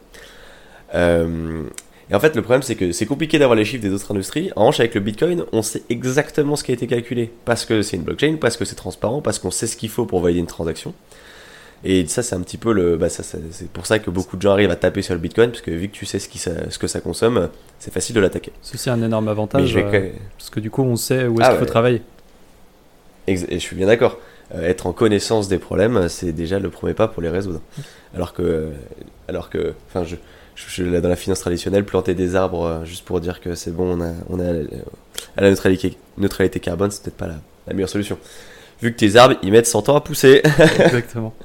Euh, 0.94 1.62
et 2.10 2.14
en 2.14 2.20
fait, 2.20 2.34
le 2.34 2.42
problème, 2.42 2.62
c'est 2.62 2.74
que 2.74 2.92
c'est 2.92 3.06
compliqué 3.06 3.38
d'avoir 3.38 3.56
les 3.56 3.64
chiffres 3.64 3.82
des 3.82 3.92
autres 3.92 4.10
industries. 4.10 4.50
En 4.56 4.62
revanche, 4.62 4.80
avec 4.80 4.94
le 4.94 5.00
Bitcoin, 5.00 5.44
on 5.52 5.62
sait 5.62 5.82
exactement 5.88 6.56
ce 6.56 6.64
qui 6.64 6.72
a 6.72 6.74
été 6.74 6.86
calculé. 6.86 7.30
Parce 7.44 7.64
que 7.64 7.82
c'est 7.82 7.96
une 7.96 8.02
blockchain, 8.02 8.36
parce 8.40 8.56
que 8.56 8.64
c'est 8.64 8.74
transparent, 8.74 9.22
parce 9.22 9.38
qu'on 9.38 9.52
sait 9.52 9.68
ce 9.68 9.76
qu'il 9.76 9.88
faut 9.88 10.04
pour 10.04 10.20
valider 10.20 10.40
une 10.40 10.46
transaction. 10.46 10.94
Et 11.84 12.06
ça, 12.06 12.22
c'est 12.22 12.34
un 12.36 12.40
petit 12.42 12.58
peu 12.58 12.72
le. 12.72 12.96
Bah, 12.96 13.08
ça, 13.08 13.22
c'est 13.24 13.68
pour 13.70 13.86
ça 13.86 13.98
que 13.98 14.08
beaucoup 14.10 14.36
de 14.36 14.42
gens 14.42 14.52
arrivent 14.52 14.70
à 14.70 14.76
taper 14.76 15.02
sur 15.02 15.14
le 15.14 15.20
Bitcoin, 15.20 15.50
parce 15.50 15.62
que 15.62 15.70
vu 15.72 15.88
que 15.88 15.94
tu 15.94 16.06
sais 16.06 16.18
ce, 16.20 16.28
qui 16.28 16.38
ça- 16.38 16.70
ce 16.70 16.78
que 16.78 16.86
ça 16.86 17.00
consomme, 17.00 17.48
c'est 17.80 17.92
facile 17.92 18.14
de 18.14 18.20
l'attaquer. 18.20 18.52
Ceci 18.62 18.88
est 18.88 18.92
un 18.92 19.02
énorme 19.02 19.26
avantage, 19.28 19.74
vais 19.74 19.84
euh, 19.84 20.10
parce 20.38 20.48
que 20.50 20.60
du 20.60 20.70
coup, 20.70 20.82
on 20.82 20.94
sait 20.96 21.26
où 21.26 21.40
est-ce 21.40 21.42
Ah 21.42 21.48
qu'il 21.50 21.56
faut 21.58 21.64
ouais. 21.64 21.66
travailler. 21.70 22.02
Et 23.28 23.36
je 23.36 23.56
suis 23.58 23.76
bien 23.76 23.86
d'accord. 23.86 24.18
Euh, 24.54 24.68
être 24.68 24.86
en 24.86 24.92
connaissance 24.92 25.48
des 25.48 25.58
problèmes, 25.58 26.08
c'est 26.08 26.32
déjà 26.32 26.58
le 26.58 26.68
premier 26.70 26.94
pas 26.94 27.08
pour 27.08 27.22
les 27.22 27.28
résoudre. 27.30 27.60
Alors 28.14 28.32
que, 28.34 28.68
alors 29.28 29.48
que, 29.50 29.74
enfin, 29.88 30.04
je, 30.04 30.16
je, 30.54 30.64
je- 30.68 30.82
là, 30.84 31.00
dans 31.00 31.08
la 31.08 31.16
finance 31.16 31.40
traditionnelle, 31.40 31.84
planter 31.84 32.14
des 32.14 32.34
arbres 32.36 32.64
euh, 32.66 32.84
juste 32.84 33.04
pour 33.04 33.20
dire 33.20 33.40
que 33.40 33.54
c'est 33.54 33.70
bon, 33.70 33.98
on 33.98 34.00
a, 34.02 34.12
on 34.28 34.38
a 34.40 34.42
euh, 34.44 34.66
à 35.36 35.40
la 35.42 35.50
neutralité, 35.50 35.96
neutralité 36.18 36.60
carbone, 36.60 36.90
c'est 36.90 37.02
peut-être 37.04 37.16
pas 37.16 37.28
la, 37.28 37.36
la 37.66 37.74
meilleure 37.74 37.88
solution. 37.88 38.18
Vu 38.82 38.92
que 38.92 38.98
tes 38.98 39.16
arbres, 39.16 39.36
ils 39.42 39.52
mettent 39.52 39.66
100 39.66 39.88
ans 39.88 39.96
à 39.96 40.00
pousser. 40.00 40.42
Exactement. 40.84 41.32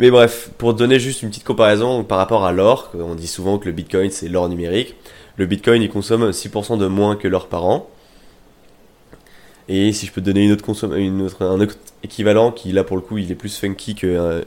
Mais 0.00 0.10
bref, 0.10 0.48
pour 0.56 0.72
donner 0.72 0.98
juste 0.98 1.20
une 1.22 1.28
petite 1.28 1.44
comparaison 1.44 2.04
par 2.04 2.16
rapport 2.16 2.46
à 2.46 2.52
l'or, 2.52 2.90
on 2.94 3.14
dit 3.14 3.26
souvent 3.26 3.58
que 3.58 3.66
le 3.66 3.72
Bitcoin 3.72 4.10
c'est 4.10 4.28
l'or 4.28 4.48
numérique. 4.48 4.96
Le 5.36 5.44
Bitcoin 5.44 5.82
il 5.82 5.90
consomme 5.90 6.30
6% 6.30 6.78
de 6.78 6.86
moins 6.86 7.16
que 7.16 7.28
l'or 7.28 7.48
par 7.48 7.66
an. 7.66 7.86
Et 9.68 9.92
si 9.92 10.06
je 10.06 10.12
peux 10.12 10.22
te 10.22 10.26
donner 10.26 10.46
une 10.46 10.52
autre 10.52 10.64
une 10.96 11.20
autre, 11.20 11.44
un 11.44 11.60
autre 11.60 11.76
équivalent 12.02 12.50
qui 12.50 12.72
là 12.72 12.82
pour 12.82 12.96
le 12.96 13.02
coup 13.02 13.18
il 13.18 13.30
est 13.30 13.34
plus 13.34 13.54
funky 13.58 13.94
que 13.94 14.06
euh, 14.06 14.40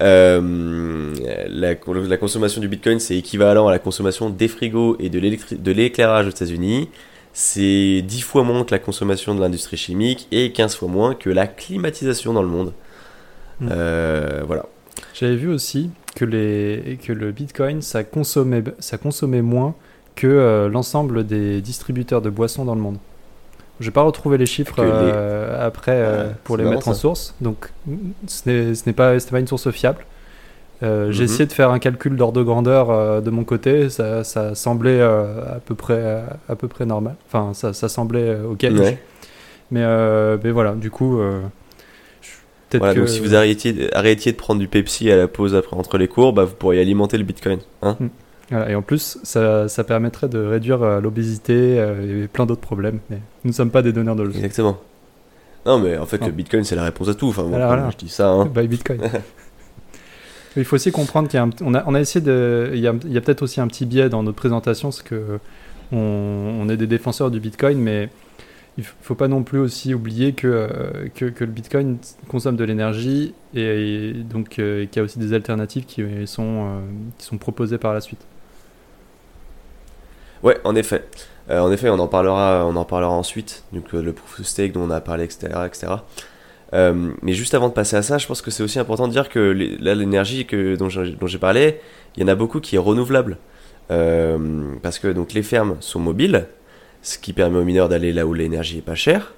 euh, 0.00 1.14
la, 1.48 1.74
la 1.84 2.16
consommation 2.16 2.60
du 2.60 2.68
Bitcoin 2.68 3.00
c'est 3.00 3.16
équivalent 3.16 3.66
à 3.66 3.72
la 3.72 3.80
consommation 3.80 4.30
des 4.30 4.46
frigos 4.46 4.96
et 5.00 5.08
de 5.08 5.72
l'éclairage 5.72 6.28
aux 6.28 6.30
États-Unis. 6.30 6.88
C'est 7.32 8.02
10 8.02 8.20
fois 8.20 8.44
moins 8.44 8.62
que 8.62 8.70
la 8.70 8.78
consommation 8.78 9.34
de 9.34 9.40
l'industrie 9.40 9.76
chimique 9.76 10.28
et 10.30 10.52
15 10.52 10.76
fois 10.76 10.88
moins 10.88 11.14
que 11.16 11.30
la 11.30 11.48
climatisation 11.48 12.32
dans 12.32 12.42
le 12.42 12.48
monde. 12.48 12.72
Mm. 13.60 13.68
Euh, 13.70 14.42
voilà. 14.46 14.66
J'avais 15.14 15.36
vu 15.36 15.48
aussi 15.48 15.90
que, 16.16 16.24
les, 16.24 16.98
que 17.04 17.12
le 17.12 17.30
Bitcoin, 17.32 17.82
ça 17.82 18.04
consommait, 18.04 18.62
ça 18.78 18.98
consommait 18.98 19.42
moins 19.42 19.74
que 20.16 20.26
euh, 20.26 20.68
l'ensemble 20.68 21.26
des 21.26 21.60
distributeurs 21.60 22.20
de 22.22 22.30
boissons 22.30 22.64
dans 22.64 22.74
le 22.74 22.80
monde. 22.80 22.96
Je 23.80 23.86
vais 23.86 23.92
pas 23.92 24.02
retrouver 24.02 24.36
les 24.36 24.44
chiffres 24.46 24.82
les- 24.82 24.90
euh, 24.92 25.66
après 25.66 25.92
euh, 25.94 26.28
Ah, 26.32 26.36
pour 26.44 26.56
les 26.58 26.64
mettre 26.64 26.88
en 26.88 26.94
source. 26.94 27.34
Donc, 27.40 27.70
ce 28.26 28.48
n'est 28.86 28.92
pas, 28.92 29.14
une 29.38 29.46
source 29.46 29.70
fiable. 29.70 30.04
Euh, 30.82 31.10
J'ai 31.12 31.20
Mhm. 31.24 31.24
essayé 31.24 31.46
de 31.46 31.52
faire 31.52 31.70
un 31.70 31.78
calcul 31.78 32.16
d'ordre 32.16 32.38
de 32.38 32.42
grandeur 32.44 32.90
euh, 32.90 33.20
de 33.20 33.30
mon 33.30 33.44
côté. 33.44 33.88
Ça, 33.88 34.24
ça 34.24 34.54
semblait 34.54 35.00
euh, 35.00 35.56
à 35.56 35.60
peu 35.60 35.74
près, 35.74 36.22
à 36.48 36.56
peu 36.56 36.68
près 36.68 36.84
normal. 36.86 37.14
Enfin, 37.26 37.52
ça, 37.54 37.72
ça 37.72 37.88
semblait 37.88 38.36
ok. 38.40 38.66
Ouais. 38.70 38.98
Mais, 39.70 39.82
euh, 39.82 40.36
mais 40.42 40.50
voilà, 40.50 40.72
du 40.72 40.90
coup, 40.90 41.18
euh, 41.20 41.40
Voilà, 42.78 42.94
que 42.94 43.00
donc 43.00 43.08
si 43.08 43.20
vous 43.20 43.34
arrêtiez, 43.34 43.94
arrêtiez 43.94 44.32
de 44.32 44.36
prendre 44.36 44.60
du 44.60 44.68
Pepsi 44.68 45.10
à 45.10 45.16
la 45.16 45.28
pause 45.28 45.54
après 45.54 45.76
entre 45.76 45.98
les 45.98 46.08
cours, 46.08 46.32
bah, 46.32 46.44
vous 46.44 46.54
pourriez 46.54 46.80
alimenter 46.80 47.18
le 47.18 47.24
Bitcoin. 47.24 47.58
Hein 47.82 47.96
Voilà, 48.50 48.70
et 48.70 48.74
en 48.74 48.82
plus, 48.82 49.18
ça, 49.22 49.68
ça 49.68 49.84
permettrait 49.84 50.28
de 50.28 50.38
réduire 50.38 50.82
euh, 50.82 51.00
l'obésité 51.00 51.78
euh, 51.78 52.24
et 52.24 52.28
plein 52.28 52.46
d'autres 52.46 52.60
problèmes. 52.60 53.00
Mais 53.10 53.18
nous 53.44 53.50
ne 53.50 53.54
sommes 53.54 53.70
pas 53.70 53.82
des 53.82 53.92
donneurs 53.92 54.16
de 54.16 54.22
leçons. 54.24 54.38
Exactement. 54.38 54.78
Non, 55.66 55.78
mais 55.78 55.96
en 55.98 56.06
fait, 56.06 56.20
Non. 56.20 56.26
le 56.28 56.32
Bitcoin, 56.32 56.64
c'est 56.64 56.76
la 56.76 56.84
réponse 56.84 57.08
à 57.08 57.14
tout. 57.14 57.28
Enfin, 57.28 57.42
bon, 57.42 57.50
Voilà, 57.50 57.66
voilà. 57.66 57.90
je 57.90 57.96
dis 57.96 58.08
ça. 58.08 58.28
Hein. 58.28 58.46
By 58.46 58.66
Bitcoin. 58.66 59.00
Il 60.56 60.64
faut 60.64 60.76
aussi 60.76 60.90
comprendre 60.90 61.28
qu'il 61.28 61.38
y 61.38 61.40
a 61.40 61.44
un, 61.44 61.50
on 61.62 61.74
a, 61.74 61.84
on 61.86 61.94
a 61.94 62.00
essayé 62.00 62.24
de, 62.24 62.70
il 62.74 62.80
y 62.80 62.88
a, 62.88 62.94
il 63.04 63.12
y 63.12 63.16
a 63.16 63.20
peut-être 63.20 63.42
aussi 63.42 63.60
un 63.60 63.68
petit 63.68 63.86
biais 63.86 64.08
dans 64.08 64.22
notre 64.24 64.36
présentation, 64.36 64.90
c'est 64.90 65.04
que 65.04 65.38
on, 65.92 65.96
on 65.98 66.68
est 66.68 66.76
des 66.76 66.88
défenseurs 66.88 67.30
du 67.30 67.38
Bitcoin, 67.38 67.78
mais 67.78 68.08
il 68.80 68.84
f- 68.86 68.94
faut 69.02 69.14
pas 69.14 69.28
non 69.28 69.42
plus 69.42 69.58
aussi 69.58 69.94
oublier 69.94 70.32
que, 70.32 70.46
euh, 70.48 71.08
que, 71.14 71.26
que 71.26 71.44
le 71.44 71.50
Bitcoin 71.50 71.98
consomme 72.28 72.56
de 72.56 72.64
l'énergie 72.64 73.34
et, 73.54 74.12
donc 74.14 74.58
euh, 74.58 74.86
qu'il 74.86 74.96
y 74.96 75.00
a 75.00 75.02
aussi 75.04 75.18
des 75.18 75.32
alternatives 75.34 75.84
qui 75.84 76.02
sont, 76.26 76.42
euh, 76.66 76.80
qui 77.18 77.26
sont 77.26 77.38
proposées 77.38 77.78
par 77.78 77.92
la 77.94 78.00
suite. 78.00 78.20
Ouais, 80.42 80.58
en 80.64 80.74
effet. 80.74 81.04
En 81.50 81.70
effet, 81.72 81.90
on 81.90 81.98
en 81.98 82.06
parlera, 82.06 82.64
on 82.64 82.76
en 82.76 82.84
parlera 82.84 83.12
ensuite. 83.12 83.64
Donc, 83.72 83.92
le 83.92 84.12
proof 84.12 84.40
of 84.40 84.46
stake 84.46 84.72
dont 84.72 84.82
on 84.82 84.90
a 84.90 85.00
parlé, 85.00 85.24
etc. 85.24 85.48
etc. 85.66 85.94
Mais 86.72 87.32
juste 87.32 87.54
avant 87.54 87.68
de 87.68 87.74
passer 87.74 87.96
à 87.96 88.02
ça, 88.02 88.18
je 88.18 88.26
pense 88.28 88.40
que 88.40 88.52
c'est 88.52 88.62
aussi 88.62 88.78
important 88.78 89.08
de 89.08 89.12
dire 89.12 89.28
que 89.28 89.40
l'énergie 89.40 90.46
dont 90.78 90.88
j'ai 90.88 91.38
parlé, 91.38 91.80
il 92.16 92.22
y 92.22 92.24
en 92.24 92.28
a 92.28 92.36
beaucoup 92.36 92.60
qui 92.60 92.76
est 92.76 92.78
renouvelable. 92.78 93.36
Parce 93.88 95.00
que 95.00 95.08
donc, 95.08 95.32
les 95.32 95.42
fermes 95.42 95.76
sont 95.80 95.98
mobiles, 95.98 96.46
ce 97.02 97.18
qui 97.18 97.32
permet 97.32 97.58
aux 97.58 97.64
mineurs 97.64 97.88
d'aller 97.88 98.12
là 98.12 98.26
où 98.26 98.34
l'énergie 98.34 98.78
est 98.78 98.82
pas 98.82 98.94
chère, 98.94 99.34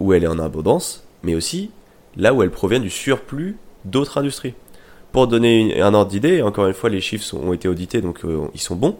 où 0.00 0.12
elle 0.12 0.24
est 0.24 0.28
en 0.28 0.38
abondance, 0.38 1.04
mais 1.22 1.34
aussi 1.34 1.70
là 2.16 2.34
où 2.34 2.42
elle 2.42 2.50
provient 2.50 2.80
du 2.80 2.90
surplus 2.90 3.56
d'autres 3.84 4.18
industries. 4.18 4.54
Pour 5.12 5.26
donner 5.26 5.80
un 5.80 5.94
ordre 5.94 6.10
d'idée, 6.10 6.42
encore 6.42 6.66
une 6.66 6.74
fois, 6.74 6.90
les 6.90 7.00
chiffres 7.00 7.34
ont 7.34 7.52
été 7.52 7.68
audités, 7.68 8.00
donc 8.00 8.24
euh, 8.24 8.46
ils 8.54 8.60
sont 8.60 8.76
bons. 8.76 8.96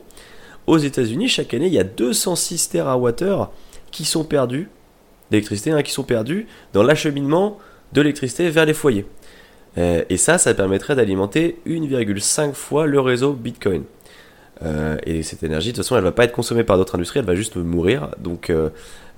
Aux 0.66 0.78
États-Unis, 0.78 1.28
chaque 1.28 1.54
année, 1.54 1.66
il 1.66 1.72
y 1.72 1.78
a 1.78 1.84
206 1.84 2.70
TWh 2.70 3.46
qui 3.90 4.04
sont 4.04 4.24
perdus 4.24 4.68
d'électricité, 5.30 5.72
hein, 5.72 5.82
qui 5.82 5.90
sont 5.90 6.04
perdus 6.04 6.46
dans 6.72 6.82
l'acheminement 6.82 7.58
de 7.92 8.02
l'électricité 8.02 8.48
vers 8.50 8.66
les 8.66 8.74
foyers. 8.74 9.06
Euh, 9.78 10.04
et 10.10 10.18
ça, 10.18 10.38
ça 10.38 10.52
permettrait 10.54 10.94
d'alimenter 10.94 11.58
1,5 11.66 12.52
fois 12.52 12.86
le 12.86 13.00
réseau 13.00 13.32
Bitcoin. 13.32 13.84
Euh, 14.64 14.96
et 15.06 15.22
cette 15.22 15.42
énergie, 15.42 15.70
de 15.70 15.76
toute 15.76 15.84
façon, 15.84 15.96
elle 15.96 16.04
va 16.04 16.12
pas 16.12 16.24
être 16.24 16.32
consommée 16.32 16.64
par 16.64 16.76
d'autres 16.76 16.94
industries, 16.94 17.20
elle 17.20 17.26
va 17.26 17.34
juste 17.34 17.56
mourir. 17.56 18.08
Donc, 18.18 18.50
euh, 18.50 18.68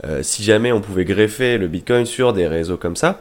euh, 0.04 0.22
si 0.22 0.42
jamais 0.42 0.72
on 0.72 0.80
pouvait 0.80 1.04
greffer 1.04 1.58
le 1.58 1.68
Bitcoin 1.68 2.06
sur 2.06 2.32
des 2.32 2.46
réseaux 2.46 2.76
comme 2.76 2.96
ça, 2.96 3.20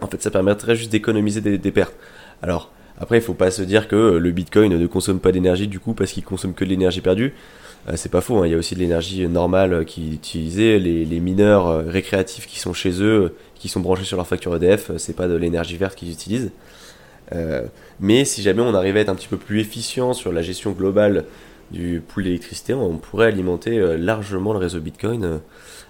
en 0.00 0.08
fait, 0.08 0.22
ça 0.22 0.30
permettrait 0.30 0.76
juste 0.76 0.90
d'économiser 0.90 1.40
des, 1.40 1.70
pertes. 1.70 1.94
Alors, 2.42 2.70
après, 2.98 3.18
il 3.18 3.22
faut 3.22 3.34
pas 3.34 3.50
se 3.50 3.62
dire 3.62 3.88
que 3.88 4.16
le 4.16 4.30
Bitcoin 4.30 4.76
ne 4.76 4.86
consomme 4.86 5.20
pas 5.20 5.32
d'énergie 5.32 5.68
du 5.68 5.78
coup 5.78 5.94
parce 5.94 6.12
qu'il 6.12 6.24
consomme 6.24 6.54
que 6.54 6.64
de 6.64 6.70
l'énergie 6.70 7.00
perdue. 7.00 7.34
C'est 7.96 8.10
pas 8.10 8.22
faux, 8.22 8.38
hein. 8.38 8.46
il 8.46 8.50
y 8.50 8.54
a 8.54 8.56
aussi 8.56 8.74
de 8.74 8.80
l'énergie 8.80 9.28
normale 9.28 9.84
qui 9.84 10.08
est 10.08 10.14
utilisée. 10.14 10.78
Les, 10.78 11.04
les 11.04 11.20
mineurs 11.20 11.86
récréatifs 11.86 12.46
qui 12.46 12.58
sont 12.58 12.72
chez 12.72 13.02
eux, 13.02 13.34
qui 13.54 13.68
sont 13.68 13.80
branchés 13.80 14.04
sur 14.04 14.16
leur 14.16 14.26
facture 14.26 14.56
EDF, 14.56 14.90
c'est 14.96 15.14
pas 15.14 15.28
de 15.28 15.34
l'énergie 15.34 15.76
verte 15.76 15.94
qu'ils 15.94 16.10
utilisent. 16.10 16.50
mais 18.00 18.24
si 18.24 18.42
jamais 18.42 18.62
on 18.62 18.74
arrivait 18.74 19.00
à 19.00 19.02
être 19.02 19.08
un 19.10 19.14
petit 19.14 19.28
peu 19.28 19.36
plus 19.36 19.60
efficient 19.60 20.12
sur 20.12 20.32
la 20.32 20.42
gestion 20.42 20.72
globale 20.72 21.24
du 21.70 22.02
pool 22.06 22.24
d'électricité, 22.24 22.74
on 22.74 22.98
pourrait 22.98 23.28
alimenter 23.28 23.96
largement 23.96 24.52
le 24.52 24.58
réseau 24.58 24.80
Bitcoin 24.80 25.40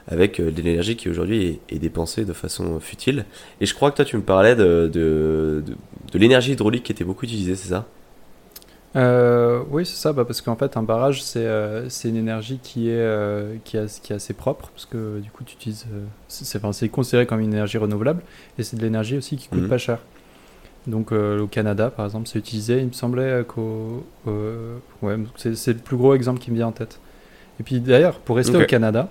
avec 0.09 0.41
de 0.41 0.63
l'énergie 0.63 0.97
qui 0.97 1.09
aujourd'hui 1.09 1.61
est, 1.69 1.79
dépensée 1.79 2.25
de 2.25 2.33
façon 2.33 2.81
futile. 2.81 3.25
Et 3.61 3.67
je 3.67 3.75
crois 3.75 3.91
que 3.91 3.97
toi 3.97 4.05
tu 4.05 4.17
me 4.17 4.23
parlais 4.23 4.55
de, 4.55 4.91
de, 4.93 5.65
de 6.13 6.19
l'énergie 6.19 6.53
hydraulique 6.53 6.85
qui 6.85 6.93
était 6.93 7.05
beaucoup 7.05 7.25
utilisée, 7.25 7.55
c'est 7.55 7.69
ça? 7.69 7.87
Euh, 8.97 9.63
oui, 9.71 9.85
c'est 9.85 9.97
ça, 9.97 10.13
bah, 10.13 10.25
parce 10.25 10.41
qu'en 10.41 10.55
fait, 10.55 10.77
un 10.77 10.83
barrage, 10.83 11.23
c'est 11.23 11.47
euh, 11.47 11.89
une 12.05 12.17
énergie 12.17 12.61
qui 12.63 12.91
est, 12.91 12.93
euh, 12.95 13.57
qui, 13.65 13.77
est, 13.77 14.01
qui 14.01 14.13
est 14.13 14.17
assez 14.17 14.35
propre, 14.35 14.69
parce 14.69 14.87
que 14.87 15.19
du 15.19 15.31
coup, 15.31 15.43
tu 15.45 15.55
utilises. 15.55 15.87
c'est 16.29 16.89
considéré 16.89 17.27
comme 17.27 17.41
une 17.41 17.53
énergie 17.53 17.79
renouvelable, 17.79 18.23
et 18.59 18.63
c'est 18.63 18.77
de 18.77 18.83
l'énergie 18.83 19.17
aussi 19.17 19.37
qui 19.37 19.49
coûte 19.49 19.63
mhm. 19.63 19.69
pas 19.69 19.79
cher. 19.79 19.99
Donc, 20.87 21.13
au 21.13 21.47
Canada, 21.47 21.91
par 21.91 22.05
exemple, 22.05 22.29
c'est 22.29 22.39
utilisé, 22.39 22.79
il 22.79 22.89
me 22.89 22.93
semblait 22.93 23.45
qu'au. 23.47 24.05
ouais, 25.03 25.17
c'est 25.37 25.73
le 25.73 25.79
plus 25.79 25.97
gros 25.97 26.15
exemple 26.15 26.41
qui 26.41 26.51
me 26.51 26.57
vient 26.57 26.69
en 26.69 26.73
tête. 26.73 27.01
Et 27.59 27.63
puis 27.63 27.81
d'ailleurs, 27.81 28.19
pour 28.19 28.37
rester 28.37 28.57
au 28.57 28.67
Canada, 28.67 29.09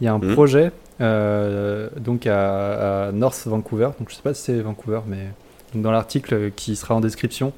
il 0.00 0.04
y 0.04 0.08
a 0.08 0.14
un 0.14 0.18
mhm. 0.18 0.34
projet 0.34 0.72
donc 1.00 2.26
à, 2.26 3.10
North 3.12 3.46
Vancouver, 3.46 3.90
donc 3.98 4.10
je 4.10 4.14
sais 4.14 4.22
pas 4.22 4.34
si 4.34 4.42
c'est 4.42 4.60
Vancouver, 4.60 5.00
mais 5.06 5.28
dans 5.74 5.90
l'article 5.90 6.50
qui 6.52 6.76
sera 6.76 6.94
en 6.94 7.00
description, 7.00 7.52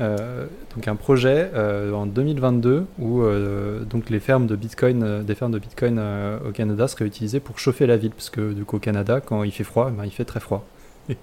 euh, 0.00 0.46
donc 0.76 0.86
un 0.86 0.94
projet 0.94 1.50
euh, 1.54 1.92
en 1.92 2.06
2022 2.06 2.86
où 3.00 3.22
euh, 3.22 3.80
donc 3.82 4.10
les 4.10 4.20
fermes 4.20 4.46
de 4.46 4.54
Bitcoin, 4.54 5.24
des 5.24 5.34
fermes 5.34 5.50
de 5.50 5.58
Bitcoin 5.58 6.00
au 6.46 6.52
Canada 6.52 6.86
seraient 6.86 7.06
utilisées 7.06 7.40
pour 7.40 7.58
chauffer 7.58 7.86
la 7.86 7.96
ville 7.96 8.12
parce 8.12 8.30
que 8.30 8.52
du 8.52 8.64
coup 8.64 8.76
au 8.76 8.80
Canada 8.80 9.20
quand 9.20 9.42
il 9.42 9.50
fait 9.50 9.64
froid, 9.64 9.90
ben, 9.90 10.04
il 10.04 10.12
fait 10.12 10.24
très 10.24 10.40
froid. 10.40 10.64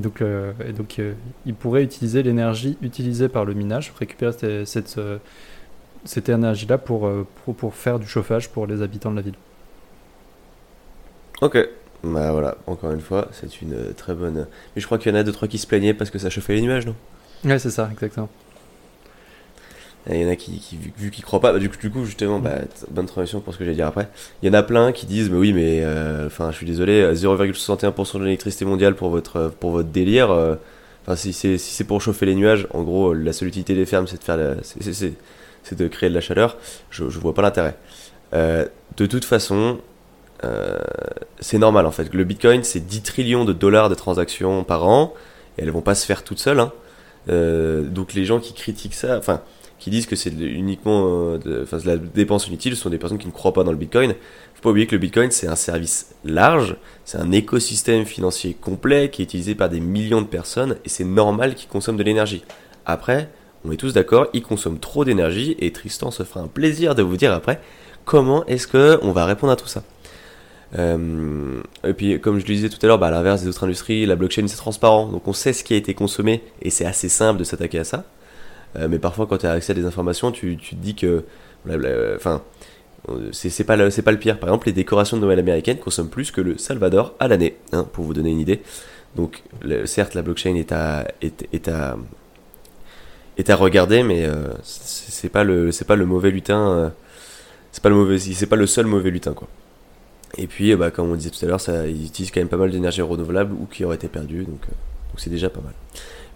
et 0.00 0.02
donc, 0.02 0.22
et 0.22 0.72
donc 0.72 1.00
il 1.46 1.54
pourrait 1.54 1.82
utiliser 1.82 2.22
l'énergie 2.22 2.78
utilisée 2.82 3.28
par 3.28 3.44
le 3.44 3.54
minage, 3.54 3.92
récupérer 3.98 4.32
cette, 4.32 4.66
cette, 4.66 5.00
cette 6.04 6.28
énergie-là 6.28 6.78
pour, 6.78 7.10
pour, 7.44 7.54
pour, 7.54 7.74
faire 7.74 7.98
du 7.98 8.06
chauffage 8.06 8.48
pour 8.48 8.66
les 8.66 8.82
habitants 8.82 9.10
de 9.10 9.16
la 9.16 9.22
ville. 9.22 9.34
Ok, 11.42 11.58
bah 12.02 12.32
voilà, 12.32 12.56
encore 12.66 12.92
une 12.92 13.00
fois, 13.00 13.28
c'est 13.32 13.60
une 13.60 13.92
très 13.94 14.14
bonne. 14.14 14.46
Mais 14.74 14.80
je 14.80 14.86
crois 14.86 14.98
qu'il 14.98 15.12
y 15.12 15.14
en 15.14 15.18
a 15.18 15.22
deux 15.22 15.32
trois 15.32 15.48
qui 15.48 15.58
se 15.58 15.66
plaignaient 15.66 15.94
parce 15.94 16.10
que 16.10 16.18
ça 16.18 16.30
chauffait 16.30 16.54
les 16.54 16.62
nuages, 16.62 16.86
non? 16.86 16.94
Ouais, 17.44 17.58
c'est 17.58 17.70
ça, 17.70 17.88
exactement. 17.92 18.28
Il 20.08 20.16
y 20.16 20.24
en 20.24 20.30
a 20.30 20.36
qui, 20.36 20.60
vu 20.96 21.10
qu'ils 21.10 21.24
croient 21.24 21.40
pas, 21.40 21.52
bah, 21.52 21.58
du, 21.58 21.68
coup, 21.68 22.04
justement, 22.04 22.38
bah, 22.38 22.56
bonne 22.90 23.06
transition 23.06 23.40
pour 23.40 23.52
ce 23.52 23.58
que 23.58 23.64
j'allais 23.64 23.76
dire 23.76 23.86
après. 23.86 24.08
Il 24.42 24.46
y 24.46 24.50
en 24.50 24.54
a 24.54 24.62
plein 24.62 24.92
qui 24.92 25.04
disent, 25.06 25.28
mais 25.28 25.36
oui, 25.36 25.52
mais 25.52 25.80
euh, 25.82 26.26
enfin, 26.26 26.50
je 26.50 26.56
suis 26.56 26.66
désolé, 26.66 27.12
0,61% 27.12 28.18
de 28.18 28.24
l'électricité 28.24 28.64
mondiale 28.64 28.94
pour 28.94 29.10
votre 29.10 29.52
pour 29.60 29.70
votre 29.72 29.90
délire. 29.90 30.30
Euh, 30.30 30.54
enfin, 31.02 31.16
si 31.16 31.32
c'est 31.34 31.58
si 31.58 31.84
pour 31.84 32.00
chauffer 32.00 32.24
les 32.26 32.34
nuages, 32.34 32.66
en 32.72 32.82
gros, 32.82 33.12
la 33.12 33.32
seule 33.32 33.48
utilité 33.48 33.74
des 33.74 33.84
fermes, 33.84 34.06
c'est 34.06 34.26
de 34.26 35.12
de 35.76 35.88
créer 35.88 36.08
de 36.08 36.14
la 36.14 36.22
chaleur. 36.22 36.56
Je, 36.88 37.10
je 37.10 37.18
vois 37.18 37.34
pas 37.34 37.42
l'intérêt. 37.42 37.76
Euh, 38.32 38.64
de 38.96 39.06
toute 39.06 39.26
façon, 39.26 39.78
c'est 41.40 41.58
normal 41.58 41.84
en 41.84 41.90
fait. 41.90 42.14
Le 42.14 42.24
Bitcoin, 42.24 42.64
c'est 42.64 42.80
10 42.80 43.02
trillions 43.02 43.44
de 43.44 43.52
dollars 43.52 43.90
de 43.90 43.94
transactions 43.94 44.64
par 44.64 44.88
an, 44.88 45.12
et 45.58 45.62
elles 45.62 45.70
vont 45.70 45.82
pas 45.82 45.94
se 45.94 46.06
faire 46.06 46.24
toutes 46.24 46.38
seules. 46.38 46.60
Hein. 46.60 46.72
Euh, 47.28 47.82
donc 47.82 48.14
les 48.14 48.24
gens 48.24 48.40
qui 48.40 48.54
critiquent 48.54 48.94
ça, 48.94 49.18
enfin, 49.18 49.42
qui 49.80 49.90
disent 49.90 50.06
que 50.06 50.14
c'est 50.14 50.30
uniquement 50.30 51.06
euh, 51.08 51.38
de, 51.38 51.66
la 51.86 51.96
dépense 51.96 52.46
inutile, 52.46 52.76
ce 52.76 52.82
sont 52.82 52.90
des 52.90 52.98
personnes 52.98 53.18
qui 53.18 53.26
ne 53.26 53.32
croient 53.32 53.54
pas 53.54 53.64
dans 53.64 53.72
le 53.72 53.78
Bitcoin. 53.78 54.14
Faut 54.54 54.62
pas 54.62 54.70
oublier 54.70 54.86
que 54.86 54.94
le 54.94 55.00
Bitcoin 55.00 55.30
c'est 55.30 55.48
un 55.48 55.56
service 55.56 56.14
large, 56.22 56.76
c'est 57.06 57.18
un 57.18 57.32
écosystème 57.32 58.04
financier 58.04 58.54
complet 58.54 59.08
qui 59.08 59.22
est 59.22 59.24
utilisé 59.24 59.54
par 59.54 59.70
des 59.70 59.80
millions 59.80 60.20
de 60.20 60.26
personnes 60.26 60.76
et 60.84 60.90
c'est 60.90 61.04
normal 61.04 61.54
qu'il 61.54 61.68
consomme 61.68 61.96
de 61.96 62.02
l'énergie. 62.02 62.44
Après, 62.84 63.30
on 63.64 63.72
est 63.72 63.76
tous 63.76 63.94
d'accord, 63.94 64.28
il 64.34 64.42
consomme 64.42 64.78
trop 64.78 65.04
d'énergie 65.04 65.56
et 65.58 65.72
Tristan 65.72 66.10
se 66.10 66.22
fera 66.22 66.40
un 66.40 66.46
plaisir 66.46 66.94
de 66.94 67.02
vous 67.02 67.16
dire 67.16 67.32
après 67.32 67.60
comment 68.04 68.44
est-ce 68.46 68.66
que 68.66 68.98
on 69.02 69.12
va 69.12 69.24
répondre 69.24 69.52
à 69.52 69.56
tout 69.56 69.66
ça. 69.66 69.82
Euh, 70.78 71.62
et 71.84 71.94
puis, 71.94 72.20
comme 72.20 72.38
je 72.38 72.46
le 72.46 72.54
disais 72.54 72.68
tout 72.68 72.78
à 72.82 72.86
l'heure, 72.86 72.98
bah, 72.98 73.08
à 73.08 73.10
l'inverse 73.10 73.42
des 73.42 73.48
autres 73.48 73.64
industries, 73.64 74.04
la 74.04 74.14
blockchain 74.14 74.46
c'est 74.46 74.56
transparent, 74.56 75.08
donc 75.08 75.26
on 75.26 75.32
sait 75.32 75.54
ce 75.54 75.64
qui 75.64 75.72
a 75.72 75.76
été 75.78 75.94
consommé 75.94 76.42
et 76.60 76.68
c'est 76.68 76.84
assez 76.84 77.08
simple 77.08 77.38
de 77.38 77.44
s'attaquer 77.44 77.78
à 77.78 77.84
ça. 77.84 78.04
Euh, 78.76 78.88
mais 78.88 78.98
parfois, 78.98 79.26
quand 79.26 79.38
tu 79.38 79.46
as 79.46 79.52
accès 79.52 79.72
à 79.72 79.74
des 79.74 79.84
informations, 79.84 80.32
tu, 80.32 80.56
tu 80.56 80.76
te 80.76 80.80
dis 80.80 80.94
que, 80.94 81.24
enfin, 82.16 82.42
c'est 83.32 83.64
pas 83.64 83.76
le 83.76 83.90
pas 84.02 84.12
le 84.12 84.18
pire. 84.18 84.38
Par 84.38 84.48
exemple, 84.50 84.66
les 84.66 84.72
décorations 84.72 85.16
de 85.16 85.22
Noël 85.22 85.38
américaines 85.38 85.78
consomment 85.78 86.10
plus 86.10 86.30
que 86.30 86.40
le 86.40 86.58
Salvador 86.58 87.14
à 87.18 87.28
l'année, 87.28 87.56
hein, 87.72 87.86
pour 87.92 88.04
vous 88.04 88.14
donner 88.14 88.30
une 88.30 88.40
idée. 88.40 88.62
Donc, 89.16 89.42
certes, 89.86 90.14
la 90.14 90.22
blockchain 90.22 90.54
est 90.54 90.72
à 90.72 91.08
est, 91.20 91.68
à 91.68 91.96
est 93.38 93.50
à 93.50 93.56
regarder, 93.56 94.02
mais 94.02 94.24
euh, 94.24 94.48
c'est 94.62 95.30
pas 95.30 95.44
le 95.44 95.70
pas 95.86 95.96
le 95.96 96.06
mauvais 96.06 96.30
lutin. 96.30 96.92
c'est 97.72 97.82
pas 97.82 97.88
le 97.88 97.96
mauvais 97.96 98.18
c'est 98.18 98.46
pas 98.46 98.56
le 98.56 98.66
seul 98.66 98.86
mauvais 98.86 99.10
lutin 99.10 99.32
quoi. 99.34 99.48
Et 100.38 100.46
puis, 100.46 100.74
bah, 100.76 100.90
comme 100.90 101.10
on 101.10 101.16
disait 101.16 101.30
tout 101.30 101.44
à 101.44 101.48
l'heure, 101.48 101.60
ils 101.86 102.06
utilisent 102.06 102.30
quand 102.30 102.40
même 102.40 102.48
pas 102.48 102.56
mal 102.56 102.70
d'énergie 102.70 103.02
renouvelable 103.02 103.52
ou 103.52 103.66
qui 103.66 103.84
aurait 103.84 103.96
été 103.96 104.08
perdue, 104.08 104.42
euh, 104.42 104.44
donc 104.44 104.60
c'est 105.16 105.30
déjà 105.30 105.50
pas 105.50 105.60
mal. 105.60 105.74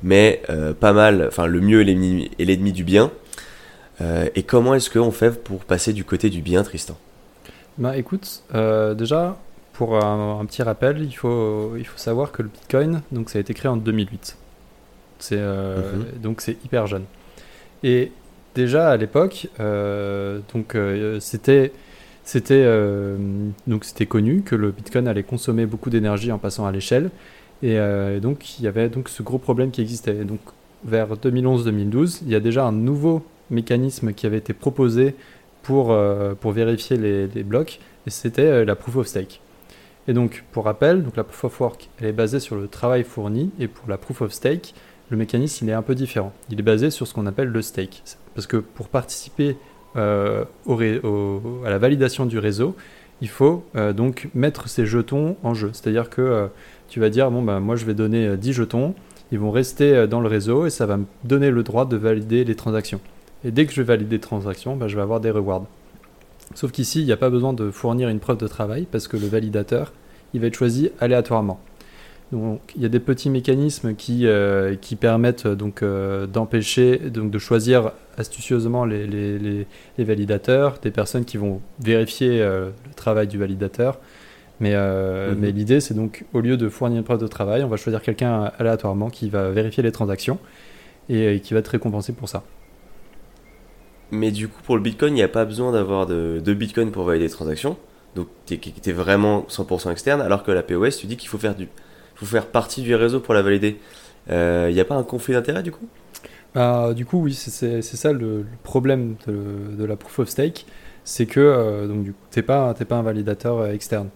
Mais 0.05 0.43
euh, 0.51 0.73
pas 0.73 0.93
mal, 0.93 1.25
enfin 1.27 1.47
le 1.47 1.61
mieux 1.61 1.81
est 1.81 2.45
l'ennemi 2.45 2.73
du 2.73 2.85
bien. 2.85 3.11
Euh, 4.01 4.29
et 4.37 4.45
comment 4.45 4.75
est-ce 4.75 4.91
qu'on 4.91 5.11
fait 5.11 5.43
pour 5.43 5.65
passer 5.65 5.93
du 5.93 6.05
côté 6.05 6.31
du 6.31 6.43
bien, 6.43 6.63
Tristan? 6.63 6.97
Bah 7.79 7.97
écoute, 7.97 8.45
déjà 8.53 9.37
pour 9.73 9.97
un, 9.97 10.45
petit 10.47 10.63
rappel, 10.63 11.03
il 11.03 11.13
faut 11.13 11.77
il 11.77 11.85
faut 11.85 11.99
savoir 11.99 12.31
que 12.31 12.43
le 12.43 12.49
Bitcoin, 12.49 13.03
donc 13.11 13.31
ça 13.31 13.39
a 13.39 13.41
été 13.41 13.55
créé 13.55 13.69
en 13.69 13.77
2008. 13.77 14.37
C'est 15.19 15.37
mhm. 15.37 16.21
donc 16.23 16.41
c'est 16.41 16.57
hyper 16.65 16.87
jeune. 16.87 17.05
Et 17.83 18.13
déjà 18.55 18.91
à 18.91 18.97
l'époque, 18.97 19.49
donc 19.59 20.77
c'était 21.19 21.73
c'était 22.25 22.63
euh, 22.65 23.17
donc 23.67 23.85
c'était 23.85 24.07
connu 24.07 24.43
que 24.43 24.57
le 24.57 24.71
Bitcoin 24.71 25.07
allait 25.07 25.23
consommer 25.23 25.67
beaucoup 25.67 25.91
d'énergie 25.91 26.33
en 26.33 26.39
passant 26.39 26.67
à 26.67 26.73
l'échelle 26.73 27.11
et 27.65 27.79
euh, 27.79 28.21
donc 28.21 28.59
il 28.59 28.65
y 28.67 28.69
avait 28.69 28.91
donc 28.91 29.09
ce 29.09 29.23
gros 29.23 29.39
problème 29.39 29.71
qui 29.71 29.81
existait. 29.81 30.13
Donc 30.25 30.41
vers 30.85 31.15
2011-2012, 31.15 32.19
il 32.27 32.31
y 32.31 32.35
a 32.35 32.41
déjà 32.41 32.67
un 32.67 32.73
nouveau 32.73 33.25
mécanisme 33.51 34.13
qui 34.13 34.27
avait 34.27 34.37
été 34.37 34.53
proposé 34.53 35.15
pour, 35.63 35.91
euh, 35.91 36.35
pour 36.35 36.53
vérifier 36.53 36.99
les, 36.99 37.43
blocs 37.43 37.81
et 38.07 38.11
c'était 38.11 38.67
la 38.67 38.77
proof 38.77 38.97
of 38.97 39.07
stake. 39.07 39.41
Et 40.09 40.13
donc 40.13 40.45
pour 40.53 40.67
rappel, 40.67 41.03
donc 41.03 41.17
la 41.17 41.25
proof 41.25 41.45
of 41.45 41.61
work 41.61 41.89
elle 41.99 42.09
est 42.09 42.13
basée 42.13 42.39
sur 42.39 42.55
le 42.55 42.69
travail 42.69 43.03
fourni 43.03 43.51
et 43.59 43.67
pour 43.67 43.89
la 43.89 43.97
proof 43.97 44.21
of 44.21 44.33
stake 44.33 44.75
le 45.09 45.17
mécanisme 45.17 45.65
il 45.65 45.71
est 45.71 45.75
un 45.75 45.81
peu 45.81 45.95
différent. 45.95 46.35
Il 46.51 46.61
est 46.61 46.63
basé 46.63 46.91
sur 46.91 47.07
ce 47.07 47.15
qu'on 47.15 47.25
appelle 47.25 47.49
le 47.49 47.63
stake 47.63 48.03
parce 48.35 48.47
que 48.47 48.59
pour 48.59 48.89
participer 48.89 49.57
euh, 49.97 50.45
à 51.65 51.71
la 51.71 51.79
validation 51.79 52.27
du 52.27 52.39
réseau, 52.39 52.77
il 53.21 53.29
faut 53.29 53.65
euh, 53.77 53.93
donc 53.93 54.29
mettre 54.35 54.69
ces 54.69 54.87
jetons 54.87 55.37
en 55.43 55.55
jeu. 55.55 55.71
C'est-à-dire 55.73 56.11
que 56.11 56.23
euh, 56.23 56.47
tu 56.89 57.01
vas 57.01 57.11
dire, 57.11 57.31
bon, 57.31 57.43
ben, 57.43 57.61
moi 57.61 57.77
je 57.77 57.85
vais 57.85 57.95
donner 57.95 58.37
10 58.37 58.53
jetons, 58.53 58.95
ils 59.33 59.39
vont 59.39 59.51
rester 59.51 60.07
dans 60.07 60.21
le 60.21 60.29
réseau 60.29 60.67
et 60.67 60.71
ça 60.71 60.87
va 60.87 60.97
me 60.97 61.07
donner 61.25 61.51
le 61.51 61.63
droit 61.63 61.87
de 61.87 61.97
valider 61.97 62.45
les 62.45 62.55
transactions. 62.55 63.01
Et 63.45 63.51
dès 63.51 63.67
que 63.67 63.73
je 63.73 63.83
vais 63.83 63.87
valider 63.87 64.17
les 64.17 64.21
transactions, 64.21 64.77
ben, 64.77 64.89
je 64.89 64.97
vais 64.97 65.03
avoir 65.03 65.21
des 65.21 65.31
rewards. 65.31 65.67
Sauf 66.55 66.73
qu'ici, 66.73 67.01
il 67.01 67.07
n'y 67.07 67.13
a 67.13 67.17
pas 67.17 67.31
besoin 67.31 67.53
de 67.53 67.71
fournir 67.71 68.09
une 68.09 68.21
preuve 68.21 68.39
de 68.39 68.47
travail 68.47 68.87
parce 68.91 69.09
que 69.09 69.17
le 69.17 69.27
validateur, 69.27 69.93
il 70.35 70.41
va 70.41 70.49
être 70.49 70.55
choisi 70.55 70.91
aléatoirement. 71.01 71.61
Donc, 72.33 72.61
il 72.75 72.83
y 72.83 72.85
a 72.85 72.89
des 72.89 73.01
petits 73.01 73.31
mécanismes 73.31 73.95
qui, 73.95 74.27
qui 74.81 74.97
permettent 74.97 75.47
donc 75.47 75.85
d'empêcher 75.85 76.99
donc 77.11 77.31
de 77.31 77.39
choisir 77.39 77.93
astucieusement 78.19 78.85
les, 78.85 79.07
les, 79.07 79.67
les, 79.99 80.05
validateurs, 80.05 80.79
des 80.83 80.91
personnes 80.91 81.25
qui 81.25 81.37
vont 81.37 81.61
vérifier 81.81 82.41
euh, 82.41 82.71
le 82.87 82.95
travail 82.95 83.27
du 83.27 83.39
validateur. 83.39 83.99
Mais, 84.61 84.73
euh, 84.75 85.33
mhm. 85.33 85.39
mais 85.41 85.51
l'idée, 85.51 85.81
c'est 85.81 85.95
donc, 85.95 86.25
au 86.33 86.41
lieu 86.41 86.57
de 86.57 86.69
fournir 86.69 86.99
une 86.99 87.05
preuve 87.05 87.21
de 87.21 87.27
travail, 87.27 87.65
on 87.65 87.69
va 87.69 87.77
choisir 87.77 88.03
quelqu'un 88.03 88.53
aléatoirement 88.59 89.11
qui 89.11 89.29
va 89.29 89.51
vérifier 89.51 89.83
les 89.83 89.93
transactions 89.93 90.39
et, 91.09 91.41
qui 91.41 91.55
va 91.55 91.61
être 91.61 91.69
récompensé 91.69 92.13
pour 92.13 92.29
ça. 92.29 92.45
Mais 94.11 94.31
du 94.31 94.49
coup, 94.49 94.63
pour 94.63 94.77
le 94.77 94.83
Bitcoin, 94.83 95.13
il 95.13 95.17
n'y 95.17 95.23
a 95.23 95.29
pas 95.29 95.45
besoin 95.45 95.73
d'avoir 95.73 96.07
de, 96.07 96.41
de, 96.45 96.55
Bitcoin 96.55 96.93
pour 96.93 97.05
valider 97.05 97.25
les 97.25 97.31
transactions. 97.31 97.77
Donc, 98.15 98.29
tu 98.47 98.55
es, 98.55 98.93
vraiment 98.93 99.45
100% 99.49 99.91
externe, 99.91 100.21
alors 100.21 100.45
que 100.45 100.53
la 100.53 100.63
POS, 100.63 100.99
tu 100.99 101.07
dis 101.07 101.17
qu'il 101.17 101.29
faut 101.29 101.39
faire, 101.39 101.57
du, 101.57 101.69
faut 102.15 102.27
faire 102.27 102.47
partie 102.47 102.83
du 102.83 102.95
réseau 102.95 103.21
pour 103.21 103.35
la 103.35 103.43
valider. 103.43 103.79
Il 104.27 104.33
euh, 104.33 104.73
n'y 104.73 104.81
a 104.81 104.85
pas 104.85 104.95
un 104.95 105.03
conflit 105.03 105.35
d'intérêt 105.35 105.63
du 105.63 105.73
coup? 105.73 105.87
Bah, 106.55 106.95
du 106.95 107.05
coup, 107.05 107.21
oui, 107.21 107.35
c'est 107.35 107.83
ça 107.83 108.13
le, 108.13 108.47
problème 108.63 109.17
de, 109.27 109.85
la 109.85 109.97
proof 109.97 110.21
of 110.21 110.29
stake, 110.29 110.67
c'est 111.03 111.27
que 111.27 111.41
euh, 111.41 111.89
donc, 111.89 112.07
tu 112.31 112.39
n'es 112.39 112.43
pas, 112.43 112.73
pas 112.75 112.97
un 112.97 113.03
validateur 113.03 113.59
euh, 113.59 113.73
externe. 113.73 114.09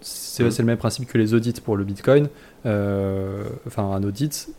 C'est 0.00 0.42
le 0.42 0.64
même 0.64 0.76
principe 0.76 1.08
que 1.08 1.16
les 1.16 1.32
audits 1.32 1.60
pour 1.64 1.76
le 1.76 1.84
Bitcoin. 1.84 2.28
Enfin, 2.64 3.84
un 3.84 4.02
audit, 4.02 4.50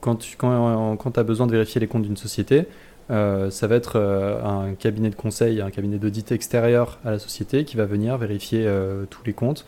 quand 0.00 0.16
tu 0.16 0.36
quand, 0.36 0.96
quand 0.96 1.18
as 1.18 1.22
besoin 1.22 1.46
de 1.46 1.52
vérifier 1.52 1.80
les 1.80 1.86
comptes 1.86 2.02
d'une 2.02 2.16
société, 2.16 2.64
ça 3.08 3.66
va 3.68 3.76
être 3.76 3.96
un 3.96 4.74
cabinet 4.74 5.10
de 5.10 5.14
conseil, 5.14 5.60
un 5.60 5.70
cabinet 5.70 5.98
d'audit 5.98 6.32
extérieur 6.32 6.98
à 7.04 7.12
la 7.12 7.18
société 7.20 7.64
qui 7.64 7.76
va 7.76 7.84
venir 7.84 8.18
vérifier 8.18 8.68
tous 9.10 9.22
les 9.24 9.32
comptes. 9.32 9.64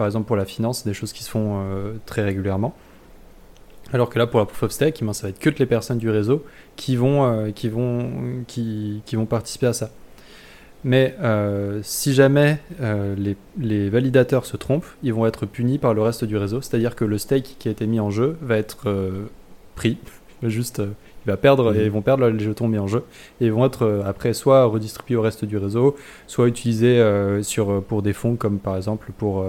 Par 0.00 0.06
exemple, 0.06 0.26
pour 0.26 0.36
la 0.36 0.46
finance, 0.46 0.84
des 0.84 0.94
choses 0.94 1.12
qui 1.12 1.22
se 1.22 1.28
font 1.28 1.62
très 2.06 2.22
régulièrement. 2.22 2.74
Alors 3.92 4.08
que 4.08 4.18
là, 4.18 4.26
pour 4.26 4.38
la 4.38 4.46
proof 4.46 4.62
of 4.64 4.70
stake, 4.70 5.02
ben, 5.02 5.12
ça 5.12 5.24
va 5.24 5.30
être 5.30 5.38
que 5.38 5.50
les 5.50 5.66
personnes 5.66 5.98
du 5.98 6.10
réseau 6.10 6.44
qui 6.76 6.96
vont, 6.96 7.24
euh, 7.24 7.50
qui 7.50 7.68
vont, 7.68 8.44
qui, 8.46 9.02
qui, 9.04 9.16
vont 9.16 9.26
participer 9.26 9.66
à 9.66 9.72
ça. 9.72 9.90
Mais 10.84 11.14
euh, 11.20 11.80
si 11.82 12.14
jamais 12.14 12.58
euh, 12.80 13.14
les, 13.16 13.36
les, 13.58 13.90
validateurs 13.90 14.46
se 14.46 14.56
trompent, 14.56 14.86
ils 15.02 15.12
vont 15.12 15.26
être 15.26 15.44
punis 15.44 15.78
par 15.78 15.92
le 15.92 16.02
reste 16.02 16.24
du 16.24 16.36
réseau. 16.36 16.60
C'est-à-dire 16.62 16.94
que 16.94 17.04
le 17.04 17.18
stake 17.18 17.56
qui 17.58 17.68
a 17.68 17.70
été 17.70 17.86
mis 17.86 18.00
en 18.00 18.10
jeu 18.10 18.36
va 18.40 18.56
être 18.56 18.88
pris. 19.74 19.98
Juste, 20.42 20.78
il 20.78 21.30
va 21.30 21.36
perdre 21.36 21.76
et 21.76 21.84
ils 21.84 21.90
vont 21.90 22.00
perdre 22.00 22.26
les 22.28 22.42
jetons 22.42 22.66
mis 22.66 22.78
en 22.78 22.86
jeu 22.86 23.04
et 23.42 23.46
ils 23.46 23.52
vont 23.52 23.66
être 23.66 24.02
après 24.06 24.32
soit 24.32 24.64
redistribués 24.64 25.16
au 25.16 25.20
reste 25.20 25.44
du 25.44 25.58
réseau, 25.58 25.96
soit 26.26 26.48
utilisés 26.48 27.04
sur, 27.42 27.82
pour 27.82 28.00
des 28.00 28.14
fonds 28.14 28.36
comme 28.36 28.58
par 28.58 28.74
exemple 28.78 29.12
pour 29.18 29.44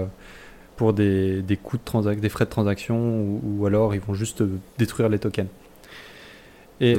pour 0.82 0.92
des, 0.92 1.42
des 1.42 1.56
coûts 1.56 1.76
de 1.76 2.14
des 2.14 2.28
frais 2.28 2.44
de 2.44 2.50
transaction 2.50 3.38
ou, 3.44 3.66
alors 3.66 3.94
ils 3.94 4.00
vont 4.00 4.14
juste 4.14 4.42
détruire 4.78 5.08
les 5.08 5.20
tokens. 5.20 5.46
Et 6.80 6.96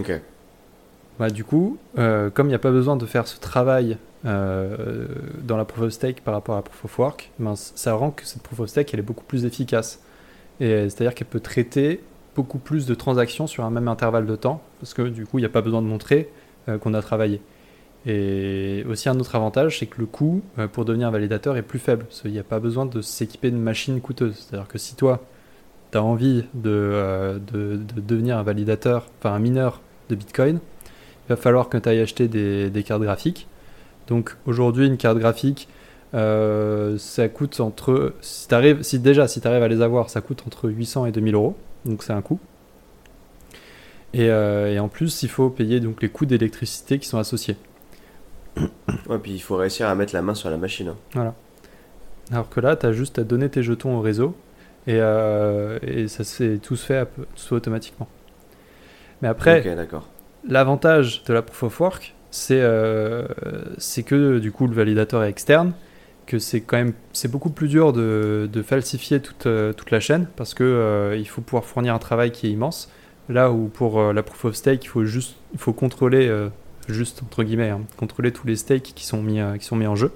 bah, 1.20 1.30
du 1.30 1.44
coup, 1.44 1.78
euh, 1.98 2.30
comme 2.30 2.48
il 2.48 2.52
n'y 2.52 2.56
a 2.56 2.60
pas 2.60 2.72
besoin 2.72 2.96
de 2.96 3.06
faire 3.06 3.28
ce 3.28 3.38
travail 3.42 3.98
euh, 4.24 5.06
dans 5.42 5.58
la 5.58 5.66
proof 5.66 5.84
of 5.84 5.92
stake 5.92 6.22
par 6.22 6.34
rapport 6.34 6.56
à 6.56 6.60
la 6.60 6.62
proof 6.62 6.86
of 6.86 6.98
work, 6.98 7.32
ben, 7.40 7.56
ça 7.58 7.94
rend 7.94 8.12
que 8.12 8.26
cette 8.26 8.42
proof 8.42 8.62
of 8.62 8.70
stake 8.70 8.94
elle 8.94 9.02
est 9.02 9.10
beaucoup 9.12 9.26
plus 9.26 9.44
efficace. 9.44 10.00
Et 10.62 10.88
c'est-à-dire 10.88 11.14
qu'elle 11.14 11.28
peut 11.28 11.42
traiter 11.42 12.00
beaucoup 12.38 12.60
plus 12.60 12.86
de 12.86 12.96
transactions 12.96 13.48
sur 13.48 13.66
un 13.66 13.70
même 13.70 13.90
intervalle 13.90 14.26
de 14.26 14.38
temps 14.38 14.62
parce 14.80 14.94
que 14.94 15.02
du 15.02 15.26
coup 15.26 15.40
il 15.40 15.42
n'y 15.42 15.46
a 15.46 15.56
pas 15.58 15.62
besoin 15.62 15.82
de 15.82 15.88
montrer 15.88 16.30
euh, 16.70 16.78
qu'on 16.78 16.94
a 16.94 17.02
travaillé. 17.02 17.42
Et 18.06 18.84
aussi 18.90 19.08
un 19.08 19.20
autre 19.20 19.36
avantage, 19.36 19.80
c'est 19.80 19.86
que 19.86 20.00
le 20.00 20.06
coût 20.06 20.42
euh, 20.60 20.68
pour 20.68 20.84
devenir 20.84 21.08
un 21.08 21.12
validateur 21.12 21.56
est 21.56 21.62
plus 21.62 21.80
faible. 21.80 22.06
Il 22.26 22.32
n'y 22.32 22.40
a 22.40 22.44
pas 22.44 22.60
besoin 22.60 22.86
de 22.86 23.02
s'équiper 23.02 23.50
de 23.50 23.56
machines 23.56 24.02
coûteuses. 24.02 24.36
C'est-à-dire 24.36 24.68
que 24.68 24.78
si 24.78 24.96
toi, 24.96 25.22
tu 25.92 25.98
as 25.98 26.04
envie 26.04 26.44
euh, 26.66 27.40
de, 27.40 27.78
de, 27.78 28.02
devenir 28.02 28.38
un 28.38 28.44
validateur, 28.44 29.08
enfin 29.20 29.34
un 29.34 29.40
mineur 29.40 29.82
de 30.10 30.16
Bitcoin, 30.16 30.60
il 31.26 31.30
va 31.30 31.38
falloir 31.38 31.70
que 31.70 31.78
tu 31.78 31.88
ailles 31.88 32.02
acheter 32.02 32.28
des, 32.28 32.70
des, 32.70 32.84
cartes 32.84 33.02
graphiques. 33.02 33.48
Donc 34.08 34.36
aujourd'hui, 34.46 34.86
une 34.86 34.98
carte 34.98 35.18
graphique, 35.18 35.70
euh, 36.14 36.98
ça 36.98 37.30
coûte 37.30 37.62
entre... 37.62 38.14
Si, 38.20 38.48
si 38.82 39.00
déjà, 39.00 39.30
si 39.30 39.40
tu 39.40 39.48
arrives 39.48 39.64
à 39.64 39.70
les 39.70 39.82
avoir, 39.82 40.10
ça 40.10 40.20
coûte 40.20 40.44
entre 40.46 40.70
800 40.70 41.06
et 41.06 41.14
2000 41.14 41.36
euros. 41.36 41.56
Donc 41.86 42.04
c'est 42.04 42.12
un 42.12 42.22
coût. 42.22 42.40
Et, 44.14 44.26
et, 44.26 44.80
en 44.80 44.90
plus, 44.90 45.24
il 45.24 45.30
faut 45.30 45.50
payer 45.50 45.80
donc 45.80 46.02
les 46.04 46.10
coûts 46.10 46.28
d'électricité 46.28 47.00
qui 47.00 47.08
sont 47.08 47.18
associés. 47.18 47.56
Ouais, 48.58 49.18
puis 49.22 49.32
il 49.34 49.40
faut 49.40 49.56
réussir 49.56 49.88
à 49.88 49.96
mettre 49.96 50.14
la 50.14 50.22
main 50.22 50.36
sur 50.36 50.50
la 50.50 50.58
machine. 50.58 50.90
Hein. 50.90 50.98
Voilà. 51.14 51.34
Alors 52.32 52.50
que 52.50 52.60
là, 52.60 52.76
tu 52.76 52.86
as 52.86 52.94
juste 52.94 53.20
à 53.20 53.24
donner 53.24 53.50
tes 53.50 53.64
jetons 53.64 53.98
au 53.98 54.02
réseau 54.02 54.36
et, 54.88 54.98
euh, 55.00 55.80
et 55.82 56.08
ça 56.08 56.24
se 56.24 56.58
tout 56.58 56.76
se 56.76 56.86
fait 56.86 57.08
tout 57.36 57.54
automatiquement. 57.54 58.08
Mais 59.22 59.28
après, 59.28 59.64
l'avantage 60.48 61.24
de 61.24 61.34
la 61.34 61.42
proof 61.42 61.64
of 61.64 61.80
work, 61.80 62.14
c'est 62.30 62.60
euh, 62.60 63.26
que 64.06 64.40
du 64.40 64.52
coup 64.52 64.68
le 64.68 64.74
validateur 64.74 65.24
est 65.24 65.30
externe, 65.30 65.74
que 66.26 66.40
c'est 66.40 66.62
quand 66.62 66.78
même 66.78 66.94
c'est 67.14 67.32
beaucoup 67.32 67.52
plus 67.52 67.68
dur 67.68 67.94
de, 67.94 68.50
de 68.52 68.62
falsifier 68.62 69.22
toute, 69.22 69.46
euh, 69.46 69.72
toute, 69.72 69.92
la 69.92 70.00
chaîne 70.00 70.28
parce 70.36 70.54
que 70.54 70.64
euh, 70.64 71.16
il 71.16 71.28
faut 71.28 71.42
pouvoir 71.42 71.64
fournir 71.64 71.94
un 71.94 72.00
travail 72.00 72.32
qui 72.32 72.48
est 72.48 72.52
immense. 72.52 72.92
Là 73.30 73.52
où 73.52 73.68
pour 73.68 74.12
la 74.12 74.22
proof 74.24 74.44
of 74.44 74.56
stake, 74.56 74.84
il 74.84 74.88
faut 74.88 75.06
juste 75.06 75.38
il 75.54 75.60
faut 75.60 75.72
contrôler 75.72 76.30
juste 76.90 77.24
entre 77.24 77.44
guillemets, 77.44 77.70
hein, 77.70 77.82
contrôler 77.98 78.32
tous 78.32 78.48
les 78.48 78.56
stakes 78.56 78.94
qui 78.96 79.06
sont, 79.06 79.22
mis, 79.22 79.40
euh, 79.40 79.58
qui 79.58 79.66
sont 79.66 79.76
mis 79.76 79.88
en 79.88 79.96
jeu. 79.96 80.12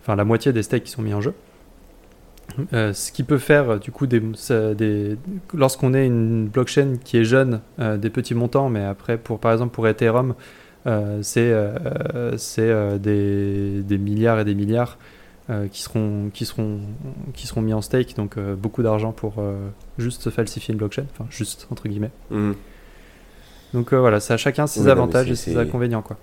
Enfin, 0.00 0.16
la 0.16 0.24
moitié 0.24 0.52
des 0.52 0.62
stakes 0.62 0.84
qui 0.84 0.90
sont 0.90 1.02
mis 1.02 1.14
en 1.14 1.20
jeu. 1.20 1.34
Euh, 2.74 2.92
ce 2.92 3.12
qui 3.12 3.22
peut 3.22 3.38
faire 3.38 3.78
du 3.78 3.92
coup 3.92 4.06
des, 4.06 4.20
lorsqu'on 5.54 5.94
est 5.94 6.04
une 6.04 6.48
blockchain 6.48 6.96
qui 7.02 7.16
est 7.16 7.24
jeune 7.24 7.60
euh, 7.78 7.96
des 7.96 8.10
petits 8.10 8.34
montants 8.34 8.68
mais 8.68 8.84
après 8.84 9.16
pour 9.16 9.38
par 9.38 9.52
exemple 9.52 9.72
pour 9.72 9.88
Ethereum 9.88 10.34
c'est 11.22 11.54
c'est 12.36 12.98
des, 12.98 13.82
des, 13.82 13.96
milliards 13.96 14.40
et 14.40 14.44
des 14.44 14.56
milliards 14.56 14.98
qui 15.70 15.80
seront 15.80 16.30
qui 16.34 16.44
seront 16.44 16.80
qui 17.32 17.46
seront 17.46 17.62
mis 17.62 17.72
en 17.72 17.80
stake 17.80 18.16
donc 18.16 18.38
beaucoup 18.38 18.82
d'argent 18.82 19.12
pour 19.12 19.34
juste 19.96 20.28
falsifier 20.28 20.72
une 20.72 20.78
blockchain 20.78 21.06
enfin 21.12 21.24
juste 21.30 21.68
entre 21.70 21.88
guillemets 21.88 22.10
mmh. 22.32 22.52
Donc 23.74 23.92
euh, 23.92 24.00
voilà, 24.00 24.20
ça 24.20 24.34
a 24.34 24.36
chacun 24.36 24.66
ses 24.66 24.88
avantages 24.88 25.30
et 25.30 25.34
ses 25.34 25.56
inconvénients. 25.56 26.02
Quoi. 26.02 26.16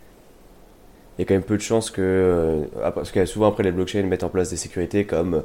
Il 1.18 1.22
y 1.22 1.24
a 1.24 1.26
quand 1.26 1.34
même 1.34 1.44
peu 1.44 1.58
de 1.58 1.62
chances 1.62 1.90
que. 1.90 2.02
Euh, 2.02 2.92
parce 2.92 3.12
que 3.12 3.26
souvent 3.26 3.48
après 3.48 3.64
les 3.64 3.72
blockchains 3.72 4.04
mettent 4.04 4.24
en 4.24 4.30
place 4.30 4.52
des 4.52 4.58
sécurités 4.58 5.06
comme 5.06 5.44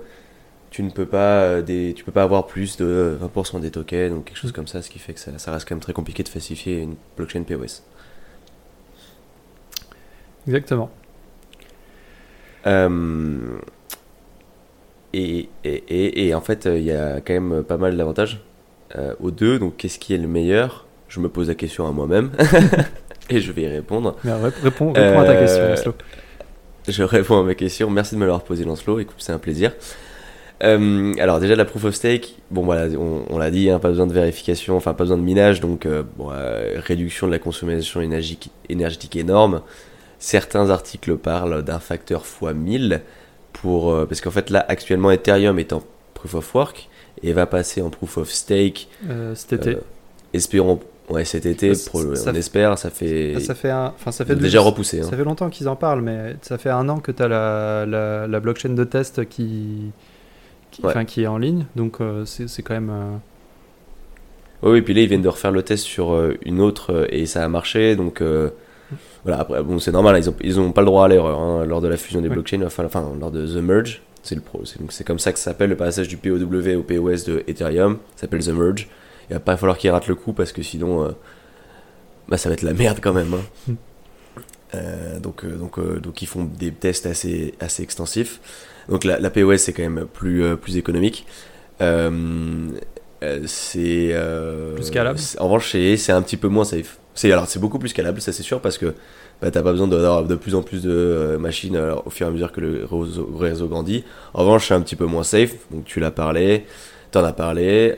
tu 0.70 0.82
ne 0.82 0.90
peux 0.90 1.06
pas, 1.06 1.42
euh, 1.42 1.62
des, 1.62 1.94
tu 1.96 2.04
peux 2.04 2.12
pas 2.12 2.24
avoir 2.24 2.46
plus 2.46 2.76
de 2.76 3.16
20% 3.22 3.60
des 3.60 3.70
tokens 3.70 4.12
ou 4.12 4.20
quelque 4.20 4.36
chose 4.36 4.52
comme 4.52 4.66
ça, 4.66 4.82
ce 4.82 4.90
qui 4.90 4.98
fait 4.98 5.14
que 5.14 5.20
ça, 5.20 5.38
ça, 5.38 5.52
reste 5.52 5.68
quand 5.68 5.76
même 5.76 5.82
très 5.82 5.92
compliqué 5.92 6.22
de 6.22 6.28
falsifier 6.28 6.80
une 6.80 6.96
blockchain 7.16 7.44
POS. 7.44 7.82
Exactement. 10.46 10.90
et, 12.66 15.48
et, 15.64 16.26
et, 16.26 16.34
en 16.34 16.40
fait, 16.40 16.66
il 16.66 16.82
y 16.82 16.92
a 16.92 17.20
quand 17.20 17.34
même 17.34 17.62
pas 17.62 17.76
mal 17.76 17.96
d'avantages 17.96 18.40
aux 19.20 19.30
deux. 19.30 19.58
Donc, 19.58 19.76
qu'est-ce 19.76 19.98
qui 19.98 20.12
est 20.12 20.18
le 20.18 20.28
meilleur? 20.28 20.84
Je 21.14 21.20
me 21.20 21.28
pose 21.28 21.48
la 21.48 21.54
question 21.54 21.86
à 21.86 21.92
moi-même 21.92 22.30
et 23.30 23.40
je 23.40 23.52
vais 23.52 23.62
y 23.62 23.68
répondre. 23.68 24.16
réponds, 24.62 24.92
à 24.92 25.24
ta 25.24 25.36
question, 25.36 25.62
euh, 25.62 25.70
Lancelot. 25.70 25.94
Je 26.88 27.02
réponds 27.04 27.38
à 27.38 27.42
ma 27.44 27.54
question. 27.54 27.88
Merci 27.88 28.16
de 28.16 28.20
me 28.20 28.24
l'avoir 28.24 28.42
posé, 28.42 28.64
Lancelot. 28.64 28.98
Écoute, 28.98 29.16
c'est 29.18 29.32
un 29.32 29.38
plaisir. 29.38 29.72
Euh, 30.62 31.12
alors 31.18 31.40
déjà 31.40 31.56
la 31.56 31.64
proof 31.64 31.84
of 31.84 31.94
stake, 31.94 32.36
bon 32.50 32.62
voilà, 32.62 32.86
on, 32.96 33.38
l'a 33.38 33.50
dit, 33.50 33.70
hein, 33.70 33.80
pas 33.80 33.88
besoin 33.88 34.06
de 34.06 34.12
vérification, 34.12 34.76
enfin 34.76 34.94
pas 34.94 35.02
besoin 35.02 35.18
de 35.18 35.22
minage, 35.22 35.60
donc 35.60 35.84
euh, 35.84 36.04
bon, 36.16 36.30
réduction 36.76 37.26
de 37.26 37.32
la 37.32 37.40
consommation 37.40 38.00
énergique, 38.00 38.50
énergétique 38.68 39.16
énorme. 39.16 39.62
Certains 40.18 40.70
articles 40.70 41.16
parlent 41.16 41.62
d'un 41.62 41.80
facteur 41.80 42.22
x 42.22 42.54
1000 42.54 43.02
pour 43.52 44.06
parce 44.06 44.20
qu'en 44.20 44.30
fait 44.30 44.48
là 44.48 44.64
actuellement 44.68 45.10
Ethereum 45.10 45.58
est 45.58 45.72
en 45.72 45.82
proof 46.14 46.34
of 46.34 46.54
work 46.54 46.88
et 47.22 47.32
va 47.32 47.46
passer 47.46 47.82
en 47.82 47.90
proof 47.90 48.16
of 48.16 48.30
stake 48.30 48.88
cet 49.34 49.52
été. 49.54 49.76
espérons 50.32 50.80
Ouais, 51.10 51.24
cet 51.26 51.44
été, 51.44 51.72
on 51.92 52.34
espère, 52.34 52.78
ça 52.78 52.88
fait. 52.88 53.38
Ça 53.40 53.54
fait 53.54 53.70
un, 53.70 53.92
enfin, 53.94 54.10
ça 54.10 54.24
fait 54.24 54.36
déjà 54.36 54.60
repoussé. 54.60 55.02
Ça 55.02 55.08
hein. 55.08 55.16
fait 55.16 55.24
longtemps 55.24 55.50
qu'ils 55.50 55.68
en 55.68 55.76
parlent, 55.76 56.00
mais 56.00 56.36
ça 56.40 56.56
fait 56.56 56.70
un 56.70 56.88
an 56.88 56.98
que 56.98 57.12
tu 57.12 57.22
as 57.22 57.28
la, 57.28 57.84
la, 57.84 58.26
la, 58.26 58.40
blockchain 58.40 58.70
de 58.70 58.84
test 58.84 59.28
qui, 59.28 59.92
qui, 60.70 60.82
qui 61.06 61.22
est 61.22 61.26
en 61.26 61.36
ligne, 61.36 61.66
donc 61.76 62.00
euh, 62.00 62.24
c'est 62.24 62.62
quand 62.62 62.72
même. 62.72 62.90
Euh, 62.90 64.70
oui, 64.70 64.78
et 64.78 64.82
puis 64.82 64.94
là, 64.94 65.02
ils 65.02 65.08
viennent 65.08 65.20
de 65.20 65.28
refaire 65.28 65.50
le 65.50 65.62
test 65.62 65.84
sur 65.84 66.14
euh, 66.14 66.38
une 66.42 66.62
autre 66.62 67.06
et 67.10 67.26
ça 67.26 67.44
a 67.44 67.48
marché, 67.48 67.96
donc. 67.96 68.22
Voilà, 69.24 69.40
après, 69.40 69.62
bon, 69.62 69.78
c'est 69.78 69.92
normal, 69.92 70.20
ils 70.22 70.26
n'ont 70.26 70.36
ils 70.42 70.60
ont 70.60 70.72
pas 70.72 70.82
le 70.82 70.86
droit 70.86 71.06
à 71.06 71.08
l'erreur 71.08 71.40
hein, 71.40 71.64
lors 71.64 71.80
de 71.80 71.88
la 71.88 71.96
fusion 71.96 72.20
des 72.20 72.28
blockchains, 72.28 72.62
enfin, 72.62 72.84
enfin, 72.84 73.10
lors 73.18 73.30
de 73.30 73.46
The 73.46 73.62
Merge. 73.62 74.02
C'est 74.22 75.04
comme 75.04 75.18
ça 75.18 75.32
que 75.32 75.38
ça 75.38 75.50
s'appelle 75.50 75.70
le 75.70 75.76
passage 75.76 76.08
du 76.08 76.16
POW 76.16 76.44
au 76.76 76.82
POS 76.82 77.24
de 77.24 77.42
Ethereum, 77.46 77.98
ça 78.16 78.22
s'appelle 78.22 78.44
The 78.44 78.50
Merge 78.50 78.88
il 79.30 79.34
va 79.34 79.40
pas 79.40 79.56
falloir 79.56 79.78
qu'il 79.78 79.90
rate 79.90 80.06
le 80.08 80.14
coup 80.14 80.32
parce 80.32 80.52
que 80.52 80.62
sinon, 80.62 81.04
euh, 81.04 81.12
bah, 82.28 82.36
ça 82.36 82.48
va 82.48 82.54
être 82.54 82.62
la 82.62 82.74
merde 82.74 82.98
quand 83.00 83.12
même. 83.12 83.34
Hein. 83.34 83.42
Hmm. 83.68 83.74
Euh, 84.74 85.20
donc, 85.20 85.44
euh, 85.44 85.56
donc, 85.56 86.00
donc 86.00 86.22
ils 86.22 86.26
font 86.26 86.44
des 86.44 86.72
tests 86.72 87.06
assez, 87.06 87.54
assez 87.60 87.82
extensifs. 87.82 88.40
Donc 88.88 89.04
la, 89.04 89.30
POS 89.30 89.58
c'est 89.58 89.72
quand 89.72 89.82
même 89.82 90.06
plus, 90.12 90.56
plus 90.56 90.76
économique. 90.76 91.26
c'est 91.78 91.86
plus 94.74 94.82
scalable. 94.82 95.18
En 95.38 95.44
revanche, 95.44 95.70
c'est 95.70 96.12
un 96.12 96.22
petit 96.22 96.36
peu 96.36 96.48
moins 96.48 96.64
safe. 96.64 96.98
C'est 97.14 97.30
alors 97.30 97.46
c'est 97.46 97.60
beaucoup 97.60 97.78
plus 97.78 97.90
scalable, 97.90 98.20
ça 98.20 98.32
c'est 98.32 98.42
sûr, 98.42 98.60
parce 98.60 98.76
que 98.76 98.94
bah, 99.40 99.52
t'as 99.52 99.62
pas 99.62 99.70
besoin 99.70 99.86
d'avoir 99.86 100.24
de 100.24 100.34
plus 100.34 100.56
en 100.56 100.62
plus 100.62 100.82
de 100.82 101.36
machines 101.38 101.78
au 102.04 102.10
fur 102.10 102.26
et 102.26 102.30
à 102.30 102.32
mesure 102.32 102.50
que 102.50 102.60
le 102.60 102.84
réseau, 102.90 103.30
réseau, 103.38 103.68
grandit. 103.68 104.04
En 104.34 104.40
revanche, 104.40 104.66
c'est 104.68 104.74
un 104.74 104.80
petit 104.80 104.96
peu 104.96 105.06
moins 105.06 105.22
safe. 105.22 105.54
Donc 105.70 105.84
tu 105.84 106.00
l'as 106.00 106.10
parlé, 106.10 106.66
t'en 107.12 107.24
as 107.24 107.32
parlé. 107.32 107.94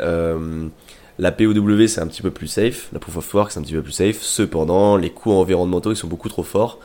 La 1.19 1.33
POW 1.33 1.87
c'est 1.87 2.01
un 2.01 2.07
petit 2.07 2.23
peu 2.23 2.31
plus 2.31 2.47
safe, 2.47 2.89
la 2.93 2.99
Proof 2.99 3.17
of 3.17 3.35
Work 3.35 3.51
c'est 3.51 3.59
un 3.59 3.63
petit 3.63 3.75
peu 3.75 3.83
plus 3.83 3.93
safe. 3.93 4.21
Cependant, 4.21 4.97
les 4.97 5.11
coûts 5.11 5.33
environnementaux 5.33 5.93
ils 5.93 5.97
sont 5.97 6.09
beaucoup 6.09 6.29
trop 6.29 6.43
forts 6.43 6.79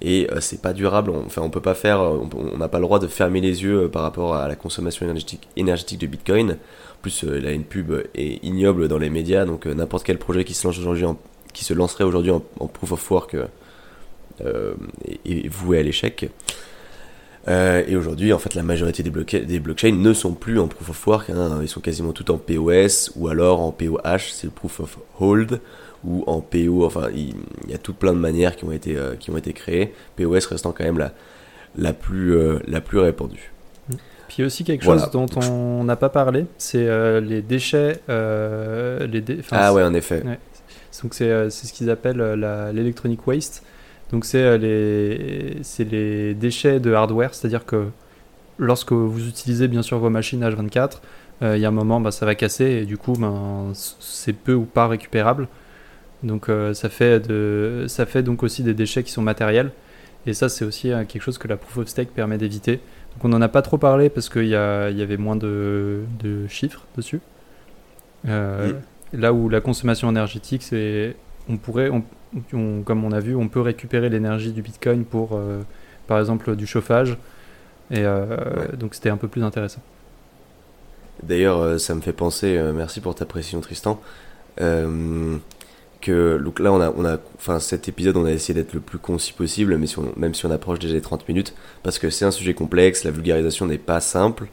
et 0.00 0.28
euh, 0.30 0.40
c'est 0.40 0.62
pas 0.62 0.72
durable. 0.72 1.12
Enfin, 1.26 1.42
on 1.42 1.50
peut 1.50 1.60
pas 1.60 1.74
faire, 1.74 2.00
on 2.00 2.58
n'a 2.58 2.68
pas 2.68 2.78
le 2.78 2.84
droit 2.84 2.98
de 2.98 3.06
fermer 3.06 3.40
les 3.40 3.62
yeux 3.62 3.84
euh, 3.84 3.88
par 3.88 4.02
rapport 4.02 4.34
à 4.36 4.48
la 4.48 4.56
consommation 4.56 5.04
énergétique, 5.06 5.48
énergétique 5.56 6.00
de 6.00 6.06
Bitcoin. 6.06 6.52
En 6.52 7.02
plus, 7.02 7.24
euh, 7.24 7.40
là, 7.40 7.52
une 7.52 7.64
pub 7.64 7.92
est 8.14 8.44
ignoble 8.44 8.88
dans 8.88 8.98
les 8.98 9.10
médias, 9.10 9.44
donc 9.44 9.66
n'importe 9.66 10.04
quel 10.04 10.18
projet 10.18 10.44
qui 10.44 10.54
se 10.54 10.66
lance 10.66 10.78
aujourd'hui, 10.78 11.06
qui 11.52 11.64
se 11.64 11.74
lancerait 11.74 12.04
aujourd'hui 12.04 12.30
en, 12.30 12.40
Proof 12.40 12.92
of 12.92 13.10
Work 13.10 13.36
est 14.44 15.48
voué 15.48 15.78
à 15.78 15.82
l'échec. 15.82 16.30
Euh, 17.48 17.82
et 17.86 17.96
aujourd'hui, 17.96 18.32
en 18.32 18.38
fait, 18.38 18.54
la 18.54 18.62
majorité 18.62 19.02
des, 19.02 19.10
des, 19.40 19.60
blockchains 19.60 19.92
ne 19.92 20.12
sont 20.12 20.34
plus 20.34 20.58
en 20.58 20.68
proof 20.68 20.90
of 20.90 21.06
work. 21.06 21.30
Hein. 21.30 21.60
ils 21.62 21.68
sont 21.68 21.80
quasiment 21.80 22.12
tous 22.12 22.30
en 22.30 22.36
POS 22.36 23.12
ou 23.16 23.28
alors 23.28 23.60
en 23.60 23.72
POH, 23.72 24.32
c'est 24.32 24.44
le 24.44 24.50
proof 24.50 24.80
of 24.80 24.98
hold, 25.18 25.60
ou 26.04 26.24
en 26.26 26.40
PO. 26.40 26.84
Enfin, 26.84 27.08
il, 27.14 27.34
y 27.68 27.74
a 27.74 27.78
tout 27.78 27.94
plein 27.94 28.12
de 28.12 28.18
manières 28.18 28.54
qui 28.54 28.64
ont 28.64 28.72
été, 28.72 28.96
euh, 28.96 29.14
qui 29.14 29.30
ont 29.30 29.36
été 29.38 29.52
créées. 29.54 29.94
POS 30.16 30.46
restant 30.46 30.72
quand 30.72 30.84
même 30.84 30.98
la, 30.98 31.12
la, 31.76 31.94
plus, 31.94 32.36
euh, 32.36 32.58
la 32.66 32.82
plus 32.82 32.98
répandue. 32.98 33.50
Mm. 33.88 33.94
Puis 34.28 34.44
aussi 34.44 34.64
quelque 34.64 34.84
chose 34.84 35.10
dont 35.10 35.26
on 35.36 35.84
n'a 35.84 35.96
pas 35.96 36.10
parlé, 36.10 36.44
c'est 36.58 36.86
les 37.22 37.40
déchets. 37.40 38.00
les 38.08 39.24
ah 39.50 39.72
ouais, 39.72 39.82
en 39.82 39.94
effet. 39.94 40.22
Donc 41.02 41.14
c'est 41.14 41.48
ce 41.48 41.72
qu'ils 41.72 41.88
appellent 41.88 42.22
l'électronic 42.74 43.26
waste. 43.26 43.62
Donc 44.12 44.24
c'est 44.24 44.58
les, 44.58 45.60
les 45.78 46.34
déchets 46.34 46.80
de 46.80 46.92
hardware, 46.92 47.34
c'est-à-dire 47.34 47.66
que 47.66 47.88
lorsque 48.58 48.92
vous 48.92 49.28
utilisez 49.28 49.68
bien 49.68 49.82
sûr 49.82 49.98
vos 49.98 50.10
machines 50.10 50.42
H24, 50.42 51.00
euh, 51.42 51.56
il 51.56 51.60
y 51.60 51.64
a 51.64 51.68
un 51.68 51.72
moment, 51.72 52.00
bah, 52.00 52.10
ça 52.10 52.26
va 52.26 52.34
casser 52.34 52.64
et 52.64 52.84
du 52.84 52.98
coup, 52.98 53.12
ben, 53.12 53.72
c'est 53.74 54.32
peu 54.32 54.54
ou 54.54 54.64
pas 54.64 54.88
récupérable. 54.88 55.48
Donc 56.22 56.48
euh, 56.48 56.74
ça, 56.74 56.88
fait 56.88 57.20
de, 57.20 57.84
ça 57.86 58.06
fait 58.06 58.22
donc 58.22 58.42
aussi 58.42 58.62
des 58.62 58.74
déchets 58.74 59.02
qui 59.04 59.12
sont 59.12 59.22
matériels. 59.22 59.70
Et 60.26 60.34
ça, 60.34 60.48
c'est 60.48 60.64
aussi 60.64 60.92
euh, 60.92 61.04
quelque 61.04 61.22
chose 61.22 61.38
que 61.38 61.46
la 61.46 61.56
Proof 61.56 61.78
of 61.78 61.88
Stake 61.88 62.10
permet 62.10 62.38
d'éviter. 62.38 62.80
Donc 63.14 63.24
on 63.24 63.28
n'en 63.28 63.40
a 63.40 63.48
pas 63.48 63.62
trop 63.62 63.78
parlé 63.78 64.10
parce 64.10 64.28
qu'il 64.28 64.46
y, 64.46 64.50
y, 64.50 64.54
avait 64.54 65.16
moins 65.16 65.36
de, 65.36 66.02
de 66.22 66.46
chiffres 66.48 66.84
dessus. 66.96 67.20
Là 69.14 69.32
où 69.32 69.48
la 69.48 69.60
consommation 69.62 70.10
énergétique, 70.10 70.62
c'est 70.62 71.16
on 71.48 71.56
pourrait, 71.56 71.88
comme 72.50 73.04
on 73.04 73.12
a 73.12 73.20
vu, 73.20 73.34
on 73.34 73.48
peut 73.48 73.60
récupérer 73.60 74.08
l'énergie 74.08 74.52
du 74.52 74.62
Bitcoin 74.62 75.04
pour, 75.04 75.40
par 76.06 76.18
exemple, 76.18 76.56
du 76.56 76.66
chauffage. 76.66 77.16
Et 77.90 78.04
donc 78.76 78.94
c'était 78.94 79.10
un 79.10 79.16
peu 79.16 79.28
plus 79.28 79.42
intéressant. 79.42 79.80
D'ailleurs, 81.22 81.58
euh, 81.60 81.78
ça 81.78 81.94
me 81.94 82.00
fait 82.00 82.12
penser, 82.12 82.56
euh, 82.56 82.72
merci 82.72 83.00
pour 83.00 83.14
ta 83.14 83.24
précision 83.24 83.60
Tristan, 83.60 84.00
euh, 84.60 85.36
que 86.00 86.38
donc 86.38 86.60
là 86.60 86.72
on 86.72 86.80
a, 86.80 86.92
on 86.96 87.04
a, 87.04 87.18
enfin 87.36 87.58
cet 87.58 87.88
épisode 87.88 88.16
on 88.16 88.24
a 88.24 88.30
essayé 88.30 88.54
d'être 88.54 88.72
le 88.72 88.80
plus 88.80 88.98
concis 88.98 89.32
possible, 89.32 89.76
mais 89.78 89.88
si 89.88 89.98
on, 89.98 90.12
même 90.16 90.34
si 90.34 90.46
on 90.46 90.50
approche 90.50 90.78
déjà 90.78 90.94
les 90.94 91.00
30 91.00 91.28
minutes, 91.28 91.54
parce 91.82 91.98
que 91.98 92.08
c'est 92.10 92.24
un 92.24 92.30
sujet 92.30 92.54
complexe, 92.54 93.02
la 93.02 93.10
vulgarisation 93.10 93.66
n'est 93.66 93.78
pas 93.78 94.00
simple, 94.00 94.46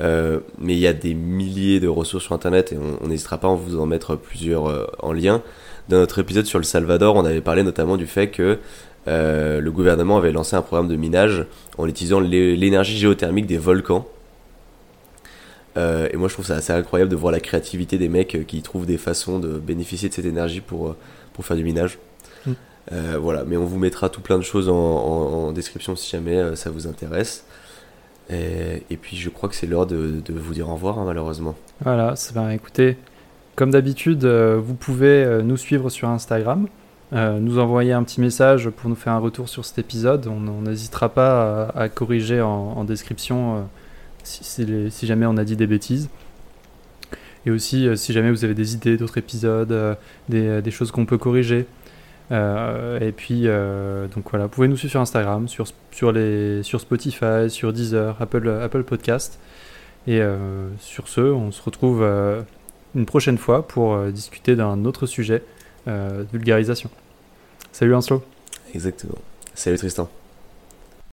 mais 0.00 0.74
il 0.74 0.78
y 0.78 0.86
a 0.86 0.92
des 0.92 1.14
milliers 1.14 1.80
de 1.80 1.88
ressources 1.88 2.24
sur 2.24 2.34
Internet 2.34 2.72
et 2.72 2.78
on 3.00 3.06
n'hésitera 3.06 3.38
pas 3.38 3.48
à 3.50 3.54
vous 3.54 3.78
en 3.78 3.86
mettre 3.86 4.16
plusieurs 4.16 4.90
en 5.02 5.12
lien. 5.12 5.40
Dans 5.88 5.98
notre 5.98 6.18
épisode 6.18 6.46
sur 6.46 6.58
le 6.58 6.64
Salvador, 6.64 7.16
on 7.16 7.24
avait 7.24 7.40
parlé 7.40 7.62
notamment 7.62 7.96
du 7.96 8.06
fait 8.06 8.28
que 8.28 8.58
le 9.06 9.70
gouvernement 9.70 10.16
avait 10.16 10.32
lancé 10.32 10.56
un 10.56 10.62
programme 10.62 10.88
de 10.88 10.96
minage 10.96 11.44
en 11.76 11.86
utilisant 11.86 12.20
l'énergie 12.20 12.96
géothermique 12.96 13.46
des 13.46 13.58
volcans 13.58 14.06
euh, 15.76 16.08
et 16.12 16.16
moi, 16.16 16.28
je 16.28 16.34
trouve 16.34 16.46
ça 16.46 16.56
assez 16.56 16.72
incroyable 16.72 17.10
de 17.10 17.16
voir 17.16 17.32
la 17.32 17.40
créativité 17.40 17.98
des 17.98 18.08
mecs 18.08 18.34
euh, 18.34 18.44
qui 18.44 18.62
trouvent 18.62 18.86
des 18.86 18.98
façons 18.98 19.38
de 19.38 19.58
bénéficier 19.58 20.08
de 20.08 20.14
cette 20.14 20.24
énergie 20.24 20.60
pour, 20.60 20.88
euh, 20.88 20.96
pour 21.32 21.44
faire 21.44 21.56
du 21.56 21.64
minage. 21.64 21.98
Mm. 22.46 22.52
voilà, 23.18 23.44
mais 23.44 23.56
on 23.56 23.64
vous 23.64 23.78
mettra 23.78 24.08
tout 24.08 24.20
plein 24.20 24.38
de 24.38 24.42
choses 24.42 24.68
en, 24.68 25.52
description 25.52 25.96
si 25.96 26.10
jamais 26.10 26.54
ça 26.56 26.70
vous 26.70 26.86
intéresse. 26.86 27.44
Et, 28.30 28.96
puis, 29.00 29.16
je 29.16 29.30
crois 29.30 29.48
que 29.48 29.54
c'est 29.54 29.66
l'heure 29.66 29.86
de, 29.86 30.20
de, 30.24 30.32
vous 30.34 30.54
dire 30.54 30.68
au 30.68 30.74
revoir, 30.74 30.98
hein, 30.98 31.04
malheureusement. 31.06 31.54
Voilà, 31.80 32.14
c'est 32.16 32.34
bien. 32.34 32.50
Écoutez, 32.50 32.96
comme 33.56 33.70
d'habitude, 33.70 34.24
vous 34.24 34.74
pouvez 34.74 35.42
nous 35.42 35.56
suivre 35.56 35.90
sur 35.90 36.08
Instagram. 36.08 36.66
nous 37.12 37.58
envoyer 37.58 37.92
un 37.92 38.02
petit 38.02 38.20
message 38.20 38.70
pour 38.70 38.90
nous 38.90 38.96
faire 38.96 39.12
un 39.12 39.18
retour 39.18 39.48
sur 39.48 39.64
cet 39.64 39.78
épisode. 39.78 40.26
On 40.26 40.62
n'hésitera 40.62 41.08
pas 41.08 41.68
à, 41.74 41.88
corriger 41.88 42.40
en, 42.40 42.84
description 42.84 43.68
si, 44.22 45.06
jamais 45.06 45.26
on 45.26 45.36
a 45.36 45.44
dit 45.44 45.56
des 45.56 45.66
bêtises. 45.66 46.08
Et 47.46 47.50
aussi, 47.50 47.86
euh, 47.86 47.96
si 47.96 48.12
jamais 48.12 48.30
vous 48.30 48.44
avez 48.44 48.54
des 48.54 48.74
idées 48.74 48.96
d'autres 48.96 49.18
épisodes, 49.18 49.72
euh, 49.72 49.94
euh, 50.32 50.60
des, 50.60 50.70
choses 50.70 50.90
qu'on 50.90 51.06
peut 51.06 51.18
corriger. 51.18 51.66
et 52.30 53.12
puis, 53.16 53.42
donc 54.14 54.30
voilà, 54.30 54.46
vous 54.46 54.50
pouvez 54.50 54.68
nous 54.68 54.76
suivre 54.76 54.92
sur 54.92 55.00
Instagram, 55.00 55.46
sur 55.48 55.66
Spotify, 56.80 57.50
sur 57.50 57.72
Deezer, 57.72 58.16
Apple, 58.20 58.48
Apple 58.62 58.82
Podcast. 58.82 59.38
Et 60.06 60.20
sur 60.78 61.08
ce, 61.08 61.20
on 61.20 61.50
se 61.52 61.62
retrouve 61.62 62.04
une 62.94 63.06
prochaine 63.06 63.38
fois 63.38 63.66
pour 63.66 63.98
discuter 64.06 64.56
d'un 64.56 64.84
autre 64.84 65.06
sujet, 65.06 65.42
vulgarisation. 65.86 66.90
Salut 67.72 67.94
Anslo. 67.94 68.22
Exactement. 68.74 69.18
Salut 69.54 69.78
Tristan. 69.78 70.08